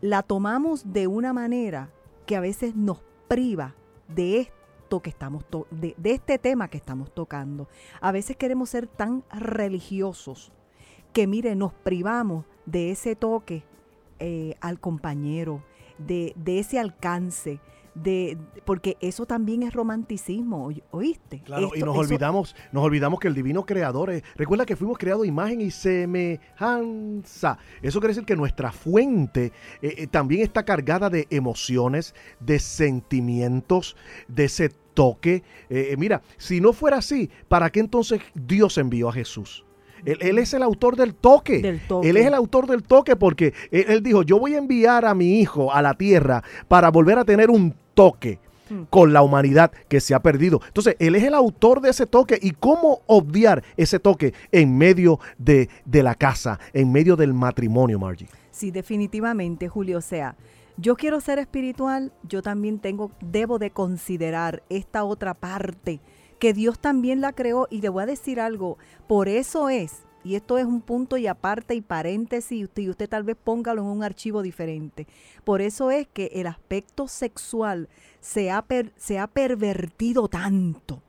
[0.00, 1.90] la tomamos de una manera
[2.26, 3.74] que a veces nos priva
[4.08, 7.68] de esto que estamos de, de este tema que estamos tocando.
[8.00, 10.52] A veces queremos ser tan religiosos
[11.16, 13.62] que mire, nos privamos de ese toque
[14.18, 15.62] eh, al compañero,
[15.96, 17.58] de, de ese alcance,
[17.94, 18.36] de
[18.66, 21.40] porque eso también es romanticismo, ¿oíste?
[21.40, 24.98] Claro, y nos eso- olvidamos, nos olvidamos que el divino creador es, recuerda que fuimos
[24.98, 27.56] creados imagen y semejanza.
[27.80, 33.96] Eso quiere decir que nuestra fuente eh, eh, también está cargada de emociones, de sentimientos,
[34.28, 35.42] de ese toque.
[35.70, 39.64] Eh, mira, si no fuera así, ¿para qué entonces Dios envió a Jesús?
[40.06, 41.58] Él, él es el autor del toque.
[41.58, 42.08] Del toque.
[42.08, 45.14] Él es el autor del toque porque él, él dijo, yo voy a enviar a
[45.14, 48.38] mi hijo a la tierra para volver a tener un toque
[48.68, 48.82] Hmm.
[48.90, 50.60] con la humanidad que se ha perdido.
[50.66, 55.20] Entonces, él es el autor de ese toque y cómo obviar ese toque en medio
[55.38, 58.28] de, de la casa, en medio del matrimonio, Margie.
[58.50, 59.98] Sí, definitivamente, Julio.
[59.98, 60.34] O sea,
[60.76, 66.00] yo quiero ser espiritual, yo también tengo, debo de considerar esta otra parte
[66.38, 67.66] que Dios también la creó.
[67.70, 71.26] Y le voy a decir algo, por eso es, y esto es un punto y
[71.28, 75.06] aparte y paréntesis, y usted, y usted tal vez póngalo en un archivo diferente.
[75.44, 77.88] Por eso es que el aspecto sexual
[78.20, 81.02] se ha, per- se ha pervertido tanto.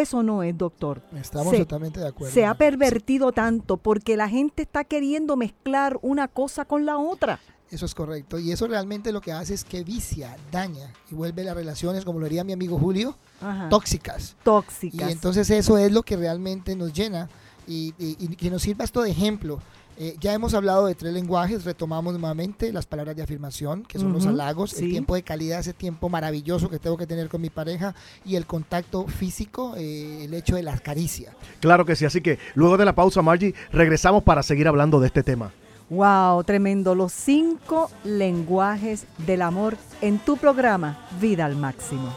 [0.00, 1.02] Eso no es, doctor.
[1.14, 2.32] Estamos Se- totalmente de acuerdo.
[2.34, 7.40] Se ha pervertido tanto porque la gente está queriendo mezclar una cosa con la otra.
[7.70, 8.38] Eso es correcto.
[8.38, 12.20] Y eso realmente lo que hace es que vicia, daña y vuelve las relaciones, como
[12.20, 13.68] lo haría mi amigo Julio, Ajá.
[13.68, 14.36] tóxicas.
[14.44, 15.08] tóxicas.
[15.08, 17.28] Y entonces eso es lo que realmente nos llena
[17.66, 19.60] y, y- y que nos sirva esto de ejemplo.
[19.96, 24.12] Eh, ya hemos hablado de tres lenguajes, retomamos nuevamente las palabras de afirmación, que son
[24.12, 27.50] los halagos, el tiempo de calidad, ese tiempo maravilloso que tengo que tener con mi
[27.50, 31.32] pareja y el contacto físico, eh, el hecho de la caricia.
[31.60, 35.06] Claro que sí, así que luego de la pausa, Margie, regresamos para seguir hablando de
[35.06, 35.52] este tema.
[35.90, 36.94] Wow, tremendo.
[36.94, 42.10] Los cinco lenguajes del amor en tu programa Vida al Máximo.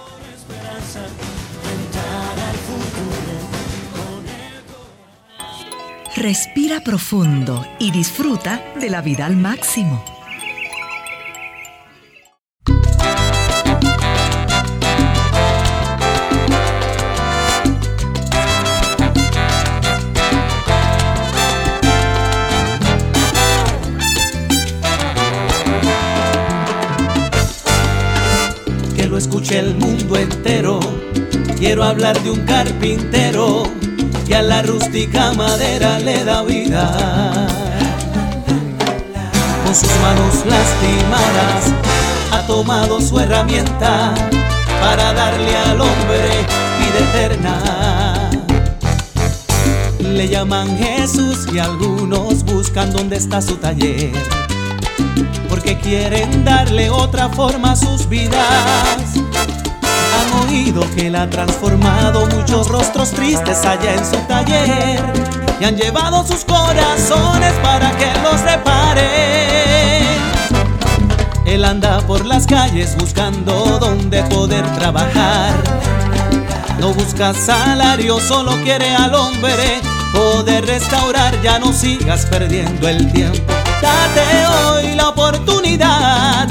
[6.19, 10.03] Respira profundo y disfruta de la vida al máximo.
[28.95, 30.79] que lo escuche el mundo entero.
[31.59, 33.65] Quiero hablar de un carpintero
[34.27, 37.47] que a la rústica madera le da vida.
[39.63, 41.73] Con sus manos lastimadas
[42.31, 44.13] ha tomado su herramienta
[44.81, 46.45] para darle al hombre
[46.79, 48.29] vida eterna.
[49.99, 54.11] Le llaman Jesús y algunos buscan dónde está su taller
[55.49, 59.17] porque quieren darle otra forma a sus vidas.
[60.17, 64.99] Han oído que él ha transformado muchos rostros tristes allá en su taller
[65.59, 70.07] y han llevado sus corazones para que los reparen.
[71.45, 75.53] Él anda por las calles buscando donde poder trabajar.
[76.79, 79.81] No busca salario, solo quiere al hombre
[80.13, 81.41] poder restaurar.
[81.41, 83.53] Ya no sigas perdiendo el tiempo.
[83.81, 86.47] Date hoy la oportunidad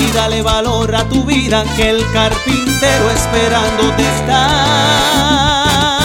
[0.00, 5.98] y dale valor a tu vida que el carpintero esperándote está.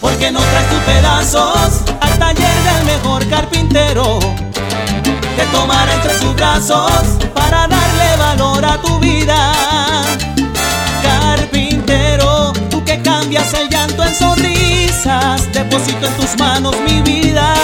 [0.00, 4.18] Porque no traes tus pedazos al taller del mejor carpintero.
[5.36, 6.90] Te tomará entre sus brazos
[7.34, 9.52] para darle valor a tu vida.
[11.02, 17.54] Carpintero, tú que cambias el llanto en sonrisas, deposito en tus manos mi vida,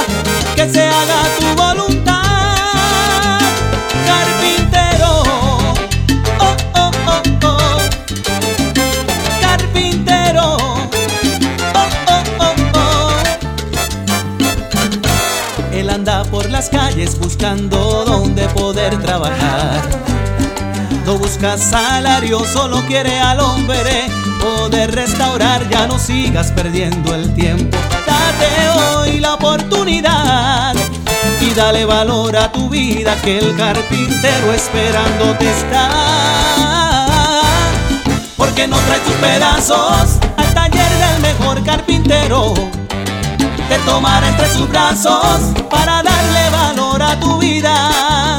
[0.55, 1.22] que se haga
[16.53, 19.81] las calles buscando donde poder trabajar.
[21.07, 24.07] No busca salario, solo quiere al hombre
[24.39, 25.67] poder restaurar.
[25.71, 27.79] Ya no sigas perdiendo el tiempo.
[28.07, 30.75] Date hoy la oportunidad
[31.41, 35.89] y dale valor a tu vida que el carpintero esperándote está.
[38.37, 42.53] Porque no traes tus pedazos al taller del mejor carpintero
[43.73, 45.41] te tomará entre sus brazos
[45.71, 46.12] para darle
[47.21, 48.39] tu vida.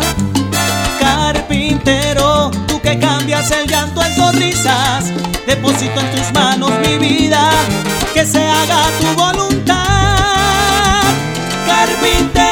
[0.99, 5.11] Carpintero, tú que cambias el llanto en sonrisas,
[5.45, 7.49] deposito en tus manos mi vida,
[8.13, 9.77] que se haga tu voluntad.
[11.65, 12.42] Carpintero,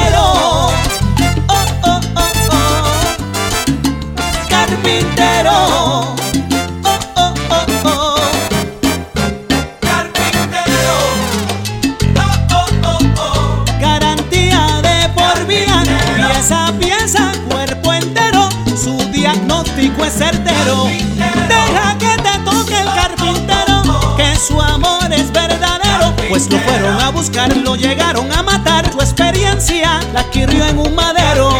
[20.22, 20.84] certero.
[21.48, 23.82] Deja que te toque el carpintero,
[24.16, 26.14] que su amor es verdadero.
[26.28, 28.90] Pues lo fueron a buscar, lo llegaron a matar.
[28.92, 31.50] Su experiencia la adquirió en un madero.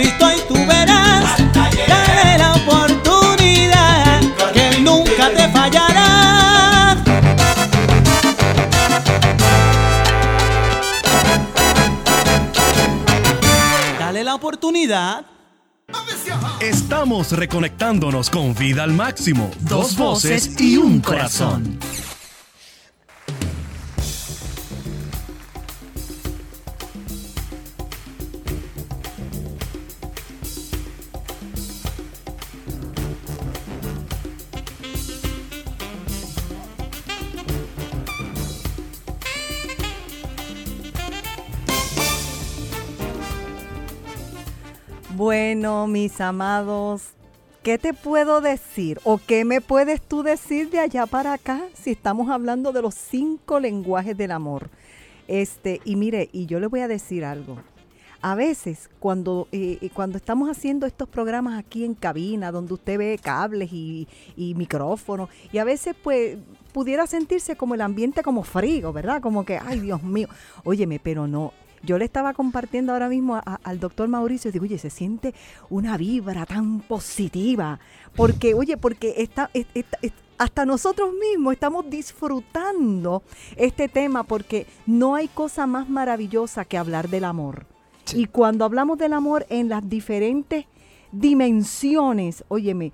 [0.00, 1.36] Cristo y tú verás.
[1.52, 4.22] Dale la oportunidad,
[4.54, 6.96] que Él nunca te fallará.
[13.98, 15.26] Dale la oportunidad.
[16.60, 19.50] Estamos reconectándonos con vida al máximo.
[19.60, 21.78] Dos voces y un corazón.
[45.70, 47.10] Mis amados,
[47.62, 48.98] ¿qué te puedo decir?
[49.04, 52.94] ¿O qué me puedes tú decir de allá para acá si estamos hablando de los
[52.96, 54.68] cinco lenguajes del amor?
[55.28, 57.58] Este, y mire, y yo le voy a decir algo.
[58.20, 63.20] A veces, cuando, eh, cuando estamos haciendo estos programas aquí en cabina, donde usted ve
[63.22, 66.36] cables y, y micrófonos, y a veces, pues,
[66.72, 69.22] pudiera sentirse como el ambiente como frío, ¿verdad?
[69.22, 70.28] Como que, ay, Dios mío,
[70.64, 71.52] óyeme, pero no,
[71.82, 75.34] yo le estaba compartiendo ahora mismo a- al doctor Mauricio, digo, oye, se siente
[75.70, 77.78] una vibra tan positiva,
[78.14, 83.22] porque, oye, porque está, es- es- es- hasta nosotros mismos estamos disfrutando
[83.56, 87.66] este tema, porque no hay cosa más maravillosa que hablar del amor.
[88.14, 90.64] Y cuando hablamos del amor en las diferentes
[91.12, 92.92] dimensiones, óyeme,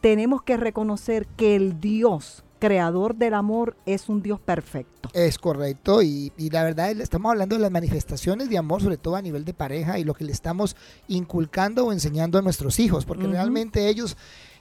[0.00, 5.08] tenemos que reconocer que el Dios creador del amor es un Dios perfecto.
[5.12, 8.96] Es correcto, y, y la verdad es- estamos hablando de las manifestaciones de amor, sobre
[8.96, 10.76] todo a nivel de pareja, y lo que le estamos
[11.08, 14.16] inculcando o enseñando a nuestros hijos, porque realmente ellos,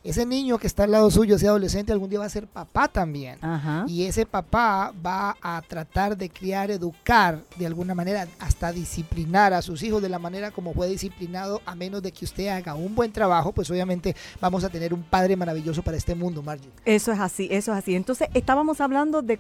[0.06, 2.88] ese niño que está al lado suyo, ese adolescente, algún día va a ser papá
[2.88, 3.38] también.
[3.42, 3.86] Ajá.
[3.88, 9.64] Y ese papá va a tratar de criar, educar, de alguna manera, hasta disciplinar a
[9.64, 12.94] sus hijos de la manera como fue disciplinado, a menos de que usted haga un
[12.94, 16.70] buen trabajo, pues obviamente vamos a tener un padre maravilloso para este mundo, Margie.
[16.86, 17.96] Eso es así, eso es así.
[17.96, 19.40] Entonces, estábamos hablando de,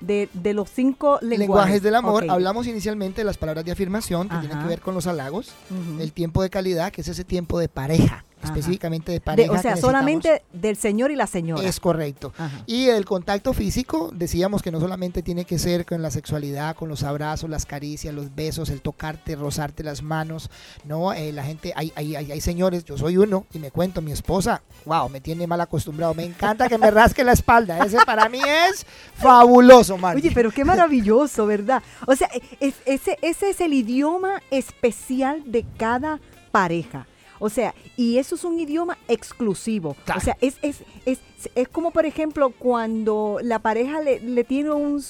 [0.00, 1.38] de, de los cinco lenguajes.
[1.38, 2.26] lenguajes del amor.
[2.28, 5.52] Hablamos inicialmente de las palabras de afirmación, que tienen que ver con los halagos,
[5.98, 8.25] el tiempo de calidad, que es ese tiempo de pareja.
[8.46, 9.52] Específicamente de De- pareja.
[9.52, 11.62] o sea, solamente del señor y la señora.
[11.66, 12.32] Es correcto.
[12.38, 12.62] Ajá.
[12.66, 16.88] Y el contacto físico, decíamos que no solamente tiene que ser con la sexualidad, con
[16.88, 20.50] los abrazos, las caricias, los besos, el tocarte, rozarte las manos,
[20.84, 21.12] ¿no?
[21.12, 24.12] Eh, la gente, hay, hay, hay, hay señores, yo soy uno, y me cuento, mi
[24.12, 28.28] esposa, wow, me tiene mal acostumbrado, me encanta que me rasque la espalda, ese para
[28.28, 28.40] mí
[28.70, 30.26] es fabuloso, Margie.
[30.26, 31.82] Oye, pero qué maravilloso, ¿verdad?
[32.06, 32.28] O sea,
[32.60, 36.20] es- ese, ese es el idioma especial de cada
[36.52, 37.06] pareja.
[37.38, 39.96] O sea, y eso es un idioma exclusivo.
[40.04, 40.20] Claro.
[40.20, 41.18] O sea, es, es, es,
[41.54, 45.02] es como, por ejemplo, cuando la pareja le, le tiene un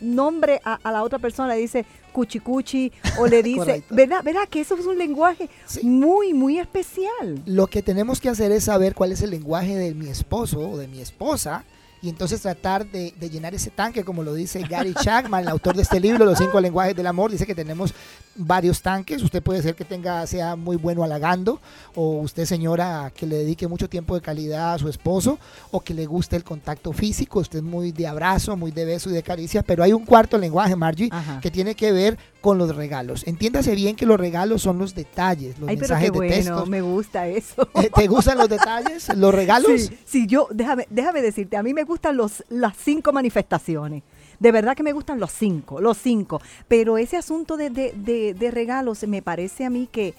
[0.00, 3.82] nombre a, a la otra persona, le dice cuchi cuchi, o le dice.
[3.90, 4.22] ¿verdad?
[4.24, 4.48] ¿Verdad?
[4.48, 5.50] Que eso es un lenguaje
[5.82, 7.42] muy, muy especial.
[7.44, 10.76] Lo que tenemos que hacer es saber cuál es el lenguaje de mi esposo o
[10.76, 11.64] de mi esposa
[12.02, 15.76] y entonces tratar de, de llenar ese tanque, como lo dice Gary Chapman, el autor
[15.76, 17.30] de este libro, Los cinco lenguajes del amor.
[17.30, 17.94] Dice que tenemos
[18.36, 19.22] varios tanques.
[19.22, 21.60] Usted puede ser que tenga, sea muy bueno halagando,
[21.94, 25.38] o usted, señora, que le dedique mucho tiempo de calidad a su esposo,
[25.70, 27.40] o que le guste el contacto físico.
[27.40, 30.38] Usted es muy de abrazo, muy de beso y de caricia, pero hay un cuarto
[30.38, 31.40] lenguaje, Margie, Ajá.
[31.40, 33.26] que tiene que ver con los regalos.
[33.26, 36.34] Entiéndase bien que los regalos son los detalles, los Ay, pero mensajes qué de bueno,
[36.34, 36.66] texto.
[36.66, 37.68] me gusta eso.
[37.82, 39.08] Eh, ¿Te gustan los detalles?
[39.16, 39.72] ¿Los regalos?
[39.80, 44.02] Sí, sí, yo, déjame, déjame decirte, a mí me gustan los, las cinco manifestaciones.
[44.38, 46.40] De verdad que me gustan los cinco, los cinco.
[46.68, 50.14] Pero ese asunto de, de, de- regalos me parece a mí que,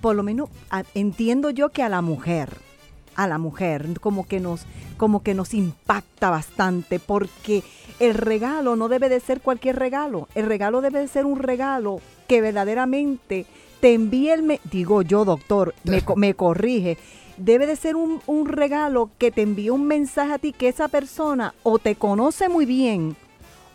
[0.00, 0.48] por lo menos,
[0.94, 2.50] entiendo yo que a la mujer,
[3.14, 4.62] a la mujer, como que nos,
[4.96, 7.62] como que nos impacta bastante, porque
[8.00, 10.28] el regalo no debe de ser cualquier regalo.
[10.34, 13.46] El regalo debe de ser un regalo que verdaderamente
[13.80, 16.98] te envíe el, digo yo, doctor, me, me corrige,
[17.36, 21.54] debe de ser un regalo que te envíe un mensaje a ti que esa persona
[21.62, 23.16] o te conoce muy bien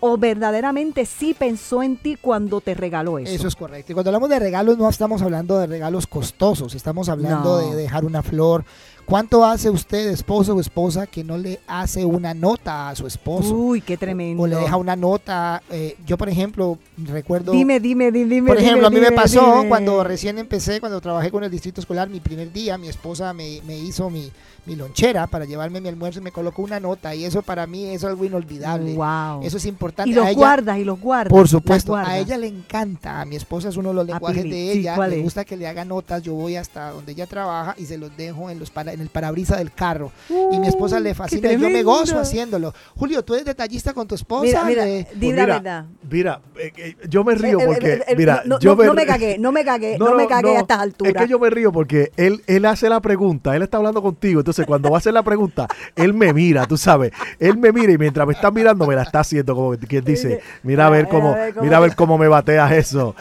[0.06, 3.32] o verdaderamente sí pensó en ti cuando te regaló eso.
[3.32, 3.93] Eso es correcto.
[3.93, 7.70] Y cuando hablamos de regalos, no estamos hablando de regalos costosos, estamos hablando No.
[7.70, 8.66] de dejar una flor.
[9.06, 13.54] ¿Cuánto hace usted, esposo o esposa, que no le hace una nota a su esposo?
[13.56, 14.43] Uy, qué tremendo.
[14.43, 15.62] o le deja una nota.
[15.70, 17.51] eh, yo, por ejemplo, recuerdo.
[17.51, 18.47] Dime, dime, di- dime.
[18.47, 19.70] Por ejemplo, dime, a mí me dime, pasó dime.
[19.70, 23.62] cuando recién empecé, cuando trabajé con el distrito escolar, mi primer día, mi esposa me,
[23.68, 24.32] me hizo mi,
[24.66, 27.14] mi lonchera para llevarme mi almuerzo y me colocó una nota.
[27.14, 28.93] Y eso para mí es algo inolvidable.
[28.93, 29.43] Wow.
[29.43, 30.10] Eso es importante.
[30.10, 31.30] Y los ella- guardas, y los guardas.
[31.32, 32.10] Por supuesto, guardas.
[32.14, 34.80] a ella le encanta, a mi esposa es uno de los lenguajes Pili, de sí,
[34.80, 37.86] ella, ¿cuál le gusta que le haga notas, yo voy hasta donde ella trabaja y
[37.86, 40.12] se los dejo en los para, en el parabrisas del carro.
[40.30, 42.74] y mi esposa le qué fascina, y yo me gozo haciéndolo.
[42.96, 44.44] Julio, tú eres detallista con tu esposa.
[44.46, 45.86] Mira, mira, Le- di Pues la verdad.
[46.10, 48.84] Mira, eh, eh, yo me río Eh, eh, porque, eh, eh, mira, no, yo no,
[48.84, 51.14] no me río- cagué, no me cagué, no, me cagué a estas alturas.
[51.16, 54.39] Es que yo me río porque él, él hace la pregunta, él está hablando contigo,
[54.41, 57.91] entonces cuando va a hacer la pregunta, él me mira, tú sabes, él me mira
[57.94, 61.08] y mientras me está mirando me la está haciendo como quien dice, mira a ver
[61.08, 63.16] cómo, a ver cómo- mira a ver cómo me bateas eso.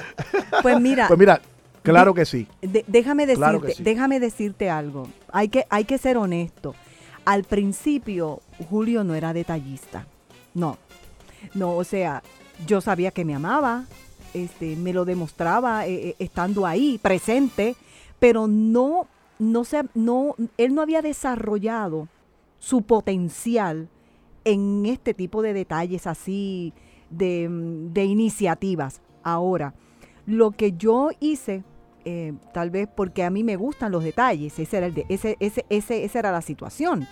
[0.62, 1.40] Pues mira, Pues mira,
[1.82, 2.46] Claro que sí.
[2.60, 3.82] De- déjame decirte, Claro que sí.
[3.82, 5.08] déjame decirte algo.
[5.32, 6.74] Hay que, hay que ser honesto.
[7.24, 10.06] Al principio, Julio no era detallista.
[10.54, 10.78] No.
[11.54, 12.22] No, o sea,
[12.66, 13.86] yo sabía que me amaba,
[14.34, 17.76] este, me lo demostraba eh, eh, estando ahí, presente,
[18.18, 19.06] pero no,
[19.38, 22.08] no se, no, él no había desarrollado
[22.58, 23.88] su potencial
[24.44, 26.72] en este tipo de detalles así,
[27.10, 29.00] de, de iniciativas.
[29.22, 29.74] Ahora,
[30.26, 31.64] lo que yo hice,
[32.04, 36.04] eh, tal vez porque a mí me gustan los detalles, ese era ese, ese, ese,
[36.04, 37.06] esa era la situación,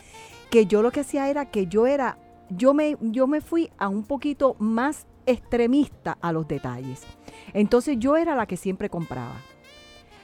[0.50, 2.18] que yo lo que hacía era que yo era,
[2.50, 7.02] yo me, yo me fui a un poquito más extremista a los detalles.
[7.52, 9.36] Entonces yo era la que siempre compraba.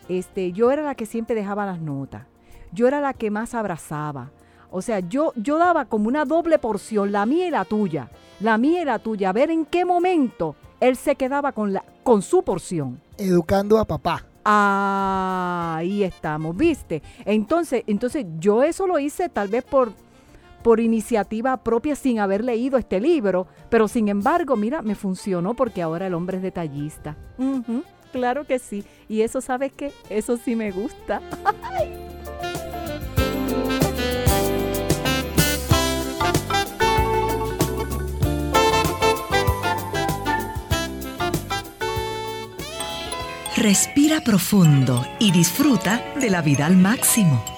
[0.09, 2.27] Este, yo era la que siempre dejaba las notas.
[2.73, 4.31] Yo era la que más abrazaba.
[4.71, 8.11] O sea, yo, yo daba como una doble porción, la mía y la tuya.
[8.41, 9.31] La mía y la tuya.
[9.31, 13.01] A ver en qué momento él se quedaba con, la, con su porción.
[13.17, 14.27] Educando a papá.
[14.49, 17.03] Ahí estamos, ¿viste?
[17.25, 19.93] Entonces, entonces yo eso lo hice tal vez por,
[20.63, 25.83] por iniciativa propia sin haber leído este libro, pero sin embargo, mira, me funcionó porque
[25.83, 27.17] ahora el hombre es detallista.
[28.13, 28.85] Claro que sí.
[29.09, 29.93] Y eso, ¿sabes qué?
[30.11, 31.21] Eso sí me gusta.
[43.67, 47.56] Respira profundo y disfruta de la vida al máximo.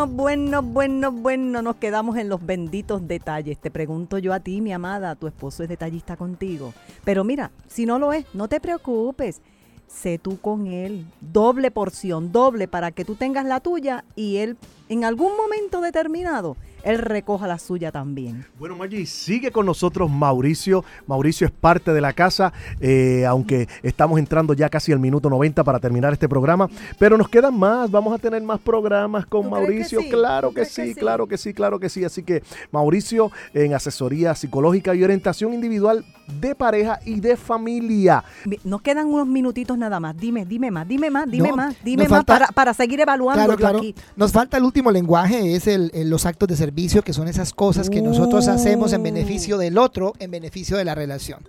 [0.00, 3.58] Bueno, bueno, bueno, bueno, nos quedamos en los benditos detalles.
[3.58, 6.72] Te pregunto yo a ti, mi amada, tu esposo es detallista contigo.
[7.04, 9.42] Pero mira, si no lo es, no te preocupes.
[9.86, 11.06] Sé tú con él.
[11.20, 14.56] Doble porción, doble para que tú tengas la tuya y él
[14.88, 18.44] en algún momento determinado, él recoja la suya también.
[18.58, 20.84] Bueno, Maggi, sigue con nosotros Mauricio.
[21.06, 25.62] Mauricio es parte de la casa, eh, aunque estamos entrando ya casi al minuto 90
[25.64, 26.68] para terminar este programa,
[26.98, 29.60] pero nos quedan más, vamos a tener más programas con ¿Tú crees
[29.90, 30.00] que Mauricio.
[30.00, 30.10] sí?
[30.10, 32.04] Claro ¿Tú que sí, claro que sí, claro que sí.
[32.04, 36.04] Así que Mauricio en asesoría psicológica y orientación individual
[36.40, 38.22] de pareja y de familia.
[38.44, 40.16] Mi- Nos quedan unos minutitos nada más.
[40.16, 43.34] Dime, dime más, dime más, dime No, más, dime más falta- para, para seguir evaluando
[43.44, 43.78] Claro, yo claro.
[43.78, 43.94] aquí.
[44.16, 46.69] Nos falta el último lenguaje, es el, el- los actos de servicio,
[47.02, 49.04] que son esas cosas que nosotros hacemos en Uh.
[49.04, 51.40] beneficio del otro, en beneficio de la relación.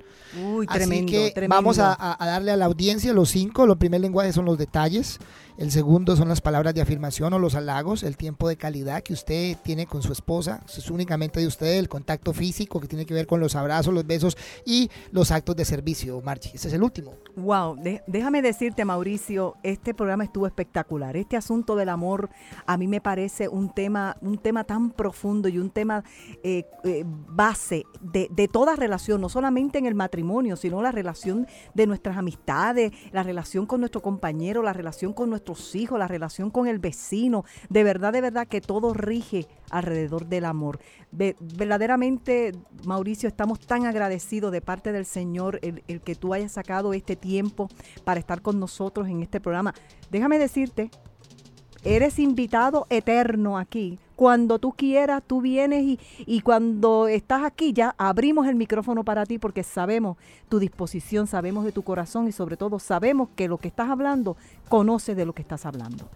[0.42, 1.56] Uy, Así tremendo, que tremendo.
[1.56, 3.66] vamos a, a- a darle a la audiencia los cinco.
[3.66, 5.20] Los primer lenguaje son los detalles.
[5.58, 9.14] El segundo son las palabras de afirmación o los halagos, el tiempo de calidad que
[9.14, 13.06] usted tiene con su esposa, eso es únicamente de usted, el contacto físico que tiene
[13.06, 16.52] que ver con los abrazos, los besos y los actos de servicio, Marchi.
[16.54, 17.16] Ese es el último.
[17.36, 17.78] Wow,
[18.08, 21.18] déjame decirte, Mauricio, este programa estuvo espectacular.
[21.18, 22.30] Este asunto del amor
[22.66, 26.04] a mí me parece un tema, un tema tan profundo y un tema
[26.44, 31.46] eh, eh, base de, de toda relación, no solamente en el matrimonio, sino la relación
[31.74, 35.30] de nuestras amistades, la relación con nuestro compañero, la relación con
[35.76, 37.44] hijos, la relación con el vecino.
[37.70, 40.80] De verdad, de verdad que todo rige alrededor del amor.
[41.12, 42.54] Ve- verdaderamente,
[42.86, 47.68] Mauricio, estamos tan agradecidos de parte del Señor el que tú hayas sacado este tiempo
[48.04, 49.74] para estar con nosotros en este programa.
[50.10, 50.90] Déjame decirte,
[51.84, 54.00] eres invitado eterno aquí.
[54.16, 59.26] Cuando tú quieras, tú vienes y, y cuando estás aquí ya abrimos el micrófono para
[59.26, 60.18] ti porque sabemos
[60.48, 64.38] tu disposición, sabemos de tu corazón y sobre todo sabemos que lo que estás hablando,
[64.70, 66.08] conoces de lo que estás hablando.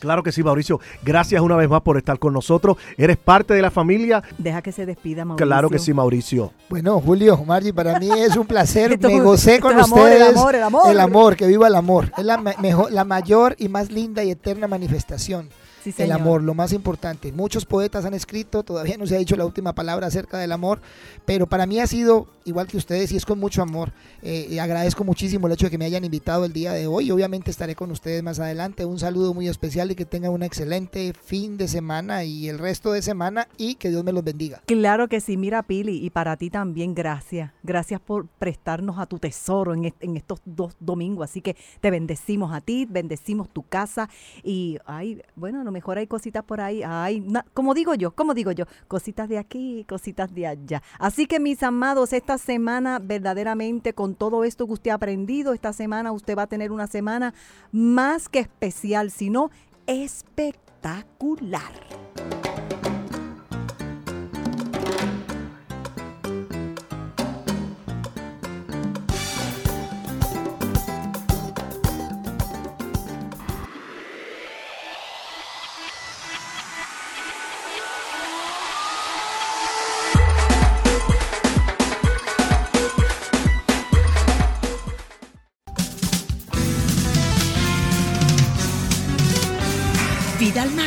[0.00, 0.80] Claro que sí, Mauricio.
[1.02, 2.76] Gracias una vez más por estar con nosotros.
[2.96, 4.22] Eres parte de la familia.
[4.38, 5.46] Deja que se despida, Mauricio.
[5.46, 6.52] Claro que sí, Mauricio.
[6.68, 8.92] Bueno, Julio, Margie, para mí es un placer.
[8.94, 10.36] Esto- Me gocé con esto es amor, el ustedes.
[10.36, 10.90] amor, el amor.
[10.90, 12.10] El amor, que viva el amor.
[12.16, 15.48] Es la, mejor, la mayor y más linda y eterna manifestación.
[15.82, 17.32] Sí, El amor, lo más importante.
[17.32, 20.80] Muchos poetas han escrito, todavía no se ha dicho la última palabra acerca del amor,
[21.24, 23.92] pero para mí ha sido, igual que ustedes, y es con mucho amor.
[24.22, 27.10] Eh, y agradezco muchísimo el hecho de que me hayan invitado el día de hoy.
[27.10, 28.84] Obviamente estaré con ustedes más adelante.
[28.84, 32.92] Un saludo muy especial y que tengan un excelente fin de semana y el resto
[32.92, 34.60] de semana y que Dios me los bendiga.
[34.66, 37.52] Claro que sí, mira Pili, y para ti también gracias.
[37.62, 41.30] Gracias por prestarnos a tu tesoro en, en estos dos domingos.
[41.30, 44.10] Así que te bendecimos a ti, bendecimos tu casa
[44.42, 48.52] y, ay, bueno, a mejor hay cositas por ahí, ay, como digo yo, como digo
[48.52, 50.82] yo, cositas de aquí, cositas de allá.
[50.98, 55.72] Así que mis amados, esta semana verdaderamente con todo esto que usted ha aprendido, esta
[55.72, 57.34] semana usted va a tener una semana
[57.72, 59.50] más que especial, sino
[59.86, 61.72] espectacular.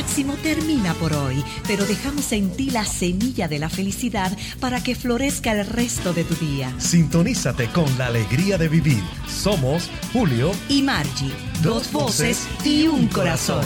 [0.04, 4.96] Máximo termina por hoy, pero dejamos en ti la semilla de la felicidad para que
[4.96, 6.74] florezca el resto de tu día.
[6.78, 9.02] Sintonízate con la alegría de vivir.
[9.28, 11.32] Somos Julio y Margie,
[11.62, 13.64] dos voces y un corazón.